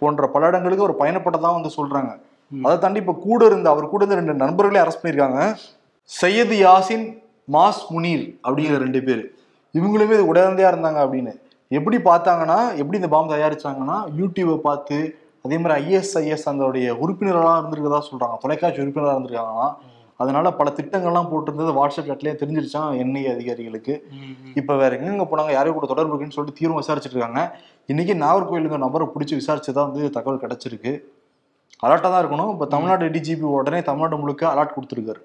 போன்ற 0.00 0.26
பல 0.34 0.48
இடங்களுக்கு 0.50 0.84
அவர் 0.84 1.00
பயணப்பட்டதா 1.00 1.50
வந்து 1.56 1.70
சொல்றாங்க. 1.78 2.12
அதை 2.66 2.74
தாண்டி 2.82 3.00
இப்ப 3.02 3.14
கூட 3.26 3.40
இருந்த 3.50 3.68
அவர் 3.74 3.92
கூட 3.92 4.02
இருந்த 4.04 4.18
ரெண்டு 4.20 4.42
நண்பர்களே 4.44 4.80
அரெஸ்ட் 4.84 5.02
பண்ணிருக்காங்க 5.02 5.40
சையது 6.10 6.56
யாசின் 6.66 7.06
மாஸ் 7.56 7.82
முனீர் 7.94 8.24
அப்படிங்கிற 8.46 8.78
ரெண்டு 8.84 9.00
பேர். 9.06 9.22
இவங்களுமே 9.74 10.14
இது 10.18 10.26
இருந்தாங்க 10.72 11.00
அப்படின்னு. 11.04 11.34
எப்படி 11.70 11.96
பார்த்தாங்கன்னா 12.10 12.58
எப்படி 12.80 12.98
இந்த 13.00 13.10
பாம்பு 13.14 13.34
தயாரிச்சாங்கன்னா 13.34 13.96
யூடியூபை 14.20 14.56
பார்த்து 14.68 14.98
அதே 15.46 15.56
மாதிரி 15.62 15.74
ஐஎஸ்ஐஎஸ் 15.82 16.46
அதோடைய 16.50 16.86
உறுப்பினர்களாக 17.02 17.58
இருந்திருக்கதா 17.60 18.00
சொல்றாங்க. 18.10 18.36
தொலைக்காட்சி 18.44 18.82
உறுப்பினராக 18.84 19.16
இருந்திருக்காங்களாம் 19.16 19.74
அதனால 20.22 20.46
பல 20.58 20.68
திட்டங்கள்லாம் 20.78 21.28
போட்டிருந்தது. 21.32 21.72
வாட்ஸ்அப் 21.78 22.08
சாட்லயே 22.10 22.32
தெரிஞ்சிருச்சான் 22.40 22.96
என்ஐஏ 23.02 23.30
அதிகாரிகளுக்கு. 23.34 23.94
இப்ப 24.60 24.76
வேற 24.80 24.90
எங்கெங்க 24.98 25.26
போனாங்க? 25.32 25.52
யாரையும் 25.56 25.76
கூட 25.78 25.88
தொடர்பு 25.90 26.10
இருக்குன்னு 26.12 26.36
சொல்லிட்டு 26.36 26.58
தீவிரம் 26.60 26.80
விசாரிச்சுட்டு 26.80 27.16
இருக்காங்க 27.16 27.42
இன்னைக்கு 27.92 28.14
நாகர்கோயிலுங்க 28.24 28.78
நபரை 28.84 29.06
பிடிச்சி 29.14 29.34
விசாரிச்சதா 29.40 29.82
வந்து 29.88 30.10
தகவல் 30.16 30.42
கிடைச்சிருக்கு. 30.44 30.92
அலர்ட்டா 31.86 32.08
தான் 32.12 32.22
இருக்கணும். 32.24 32.50
இப்ப 32.54 32.66
தமிழ்நாடு 32.74 33.08
டிஜிபி 33.16 33.46
உடனே 33.58 33.80
தமிழ்நாடு 33.88 34.16
முழுக்க 34.22 34.44
அலர்ட் 34.52 34.76
கொடுத்துருக்காரு. 34.76 35.22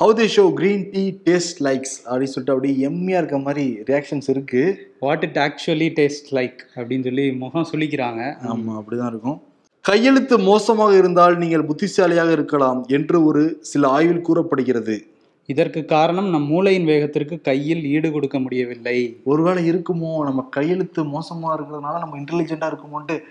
How 0.00 0.12
the 0.20 0.26
show 0.34 0.44
green 0.58 0.84
tea 0.92 1.02
taste 1.26 1.60
likes 1.66 1.96
அப்படின்னு 2.08 2.32
சொல்லிட்டு 2.34 2.54
அப்படியே 2.54 2.74
எம்மியா 2.88 3.18
இருக்க 3.22 3.38
மாதிரி 3.46 3.66
ரியாக்ஷன்ஸ் 3.90 4.30
இருக்கு. 4.34 4.62
What 5.04 5.26
it 5.28 5.40
actually 5.46 5.88
taste 5.98 6.30
like 6.38 6.62
அப்படின்னு 6.76 7.08
சொல்லி 7.10 7.26
முகம் 7.42 7.68
சொல்லிக்கிறாங்க 7.72 8.22
ஆமா 8.52 8.72
அப்படிதான் 8.80 9.12
இருக்கும். 9.14 9.38
கையெழுத்து 9.84 10.38
மோசமாக 10.38 10.96
இருந்தால் 10.96 11.38
நீங்கள் 11.38 11.64
புத்திசாலியாக 11.64 12.32
இருக்கலாம் 12.32 12.84
என்று 12.88 13.24
ஒரு 13.24 13.58
சில 13.60 13.88
ஆய்வில் 13.88 14.20
கூறப்படுகிறது. 14.20 15.06
இதற்கு 15.46 15.84
காரணம் 15.84 16.28
நம் 16.28 16.46
மூளையின் 16.46 16.86
வேகத்திற்கு 16.86 17.40
கையில் 17.40 17.84
ஈடு 17.84 18.12
கொடுக்க 18.12 18.38
முடியவில்லை. 18.38 19.20
ஒருவேளை 19.24 19.70
இருக்குமோ? 19.70 20.24
நம்ம 20.24 20.46
கையெழுத்து 20.50 21.04
மோசமா 21.04 21.50
இருக்கிறதுனால 21.56 21.98
நம்ம 21.98 22.18
இன்டெலிஜென்ட்டா 22.18 22.72
இருக்குமோன்ட்டு 22.72 23.22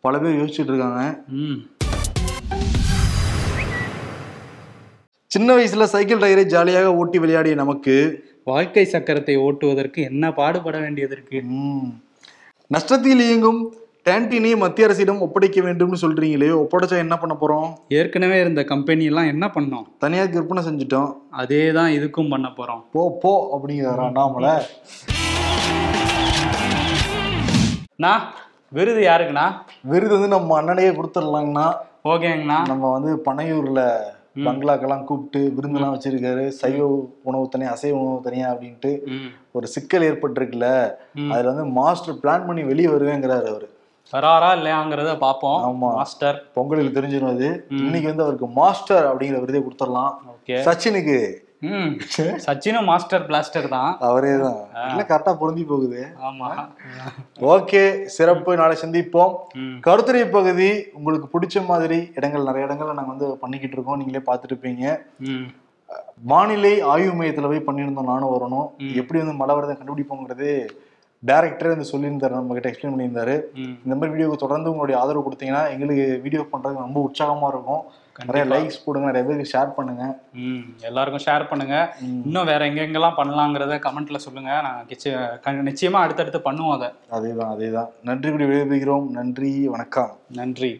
பல 0.00 0.18
பேர் 0.18 0.40
யோசிச்சுட்டு 0.40 0.72
இருக்காங்க. 0.72 1.22
ம். 1.28 1.66
சின்ன 5.26 5.56
வயசுல 5.56 5.82
சைக்கிள் 5.82 6.18
டயரை 6.18 6.44
ஜாலியாக 6.44 6.94
ஓட்டி 6.94 7.18
விளையாடிய 7.18 7.54
நமக்கு 7.54 8.24
வாழ்க்கை 8.44 8.88
சக்கரத்தை 8.92 9.36
ஓட்டுவதற்கு 9.38 10.02
என்ன 10.02 10.32
பாடுபட 10.32 10.78
வேண்டியது 10.78 11.12
இருக்கு? 11.12 11.42
நஷ்டத்தில் 12.70 13.20
இயங்கும் 13.20 13.74
கேன்டீனை 14.06 14.48
மத்திய 14.62 14.86
அரசிடம் 14.86 15.20
ஒப்படைக்க 15.24 15.58
வேண்டும்னு 15.66 15.98
சொல்றீங்களே 16.00 16.48
ஒப்படைச்சா 16.62 16.96
என்ன 17.04 17.14
பண்ண 17.20 17.34
போறோம்? 17.40 17.68
ஏற்கனவே 17.98 18.40
இருந்த 18.40 18.62
கம்பெனி 18.64 19.04
எல்லாம் 19.10 19.28
என்ன 19.32 19.44
பண்ணோம்? 19.54 19.86
தனியார் 20.02 20.34
விற்பனை 20.34 20.62
செஞ்சுட்டோம். 20.66 21.10
அதே 21.42 21.60
தான் 21.72 21.90
இதுக்கும் 21.98 22.32
பண்ண 22.32 22.48
போறோம். 22.58 22.82
போ 22.94 23.02
போ 23.22 23.32
அப்படிங்கிறாரா 23.54 24.04
அண்ணாமலை 24.10 24.52
நான் 28.04 28.22
விருது 28.78 29.02
யாருக்குண்ணா? 29.08 29.46
விருது 29.92 30.14
வந்து 30.16 30.28
நம்ம 30.36 30.60
அண்ணனையே 30.60 30.90
கொடுத்துடலாங்கண்ணா. 30.98 31.66
ஓகேங்கண்ணா. 32.12 32.58
நம்ம 32.72 32.90
வந்து 32.96 33.12
பனையூர்ல 33.28 33.82
பங்களாக்கெல்லாம் 34.46 35.06
கூப்பிட்டு 35.08 35.40
விருந்தெல்லாம் 35.56 35.94
வச்சிருக்காரு. 35.94 36.44
சைவ 36.62 36.86
உணவு 37.30 37.52
தனியா 37.54 37.70
அசைவ 37.76 38.00
உணவு 38.04 38.26
தனியா 38.26 38.48
அப்படின்ட்டு 38.54 38.92
ஒரு 39.56 39.66
சிக்கல் 39.76 40.06
ஏற்பட்டிருக்குல்ல. 40.10 40.68
அதுல 41.32 41.52
வந்து 41.52 41.66
மாஸ்டர் 41.78 42.20
பிளான் 42.24 42.46
பண்ணி 42.50 42.64
வெளியே 42.72 42.90
வருவேங்கிறாரு 42.96 43.48
அவரு. 43.52 43.68
வராரா 44.12 44.48
இல்லையாங்கிறத 44.56 45.10
பார்ப்போம். 45.22 45.60
ஆமா. 45.68 45.88
மாஸ்டர் 45.98 46.38
பொங்கலுக்கு 46.56 46.96
தெரிஞ்சிடும் 46.96 47.32
அது. 47.34 47.48
இன்னைக்கு 47.84 48.10
வந்து 48.10 48.24
அவருக்கு 48.24 48.48
மாஸ்டர் 48.58 49.06
அப்படிங்கிற 49.10 49.38
விருதே 49.42 49.62
கொடுத்துடலாம். 49.64 50.12
சச்சினுக்கு. 50.66 51.18
சச்சினும் 52.44 52.88
மாஸ்டர் 52.90 53.24
பிளாஸ்டர் 53.28 53.66
தான். 53.74 53.90
அவரே 54.08 54.32
தான். 54.44 54.58
கரெக்டா 55.10 55.32
பொருந்தி 55.42 55.62
போகுது. 55.70 56.00
ஆமா. 56.28 56.50
ஓகே 57.54 57.82
சிறப்பு. 58.16 58.58
நாளை 58.60 58.76
சந்திப்போம். 58.82 59.34
கருத்துரை 59.86 60.24
பகுதி 60.36 60.70
உங்களுக்கு 60.98 61.28
பிடிச்ச 61.34 61.64
மாதிரி 61.72 61.98
இடங்கள் 62.18 62.48
நிறைய 62.48 62.68
இடங்கள்ல 62.68 62.98
நாங்க 62.98 63.12
வந்து 63.14 63.30
பண்ணிக்கிட்டு 63.44 63.76
இருக்கோம். 63.78 64.00
நீங்களே 64.02 64.26
பார்த்துட்டு 64.30 64.54
இருப்பீங்க 64.54 64.96
வானிலை 66.30 66.74
ஆய்வு 66.92 67.12
மையத்துல 67.20 67.48
போய் 67.50 67.68
பண்ணியிருந்தோம். 67.68 68.10
நானும் 68.12 68.34
வரணும். 68.34 68.68
எப்படி 69.00 69.20
வந்து 69.22 69.40
மழை 69.40 69.54
வரதை 69.56 69.74
கண்டுபிடிப்போங்கிறது 69.78 70.50
டேரக்டரே 71.28 71.72
வந்து 71.72 71.90
சொல்லியிருந்தாரு 71.90 72.34
நம்ம 72.38 72.54
கிட்ட 72.56 72.70
எக்ஸ்பிளைன் 72.70 72.94
பண்ணியிருந்தாரு 72.94 73.34
இந்த 73.84 73.94
மாதிரி 73.94 74.12
வீடியோக்கு 74.14 74.44
தொடர்ந்து 74.44 74.72
உங்களுடைய 74.72 74.96
ஆதரவு 75.02 75.26
கொடுத்தீங்கன்னா 75.26 75.62
எங்களுக்கு 75.74 76.06
வீடியோ 76.24 76.42
பண்றது 76.52 76.84
ரொம்ப 76.86 77.00
உற்சாகமா 77.08 77.48
இருக்கும். 77.54 77.84
நிறைய 78.28 78.42
லைக்ஸ் 78.50 78.82
போடுங்க 78.82 79.06
நிறைய 79.10 79.24
பேருக்கு 79.28 79.52
ஷேர் 79.52 79.70
பண்ணுங்க. 79.76 80.04
எல்லாருக்கும் 80.88 81.24
ஷேர் 81.26 81.48
பண்ணுங்க. 81.50 81.76
இன்னும் 82.26 82.50
வேற 82.50 82.60
எங்கெங்கெல்லாம் 82.70 83.18
பண்ணலாங்கிறத 83.20 83.78
கமெண்ட்ல 83.86 84.20
சொல்லுங்க. 84.26 84.50
நான் 84.66 85.68
நிச்சயமா 85.70 86.00
அடுத்தடுத்து 86.04 86.40
பண்ணுவோம் 86.48 86.76
அதை. 86.78 86.90
அதேதான் 87.18 87.52
அதேதான். 87.54 87.90
நன்றி 88.10 88.30
கூடி 88.30 88.48
விடைபெறுகிறோம். 88.50 89.08
நன்றி 89.18 89.52
வணக்கம். 89.76 90.12
நன்றி. 90.40 90.72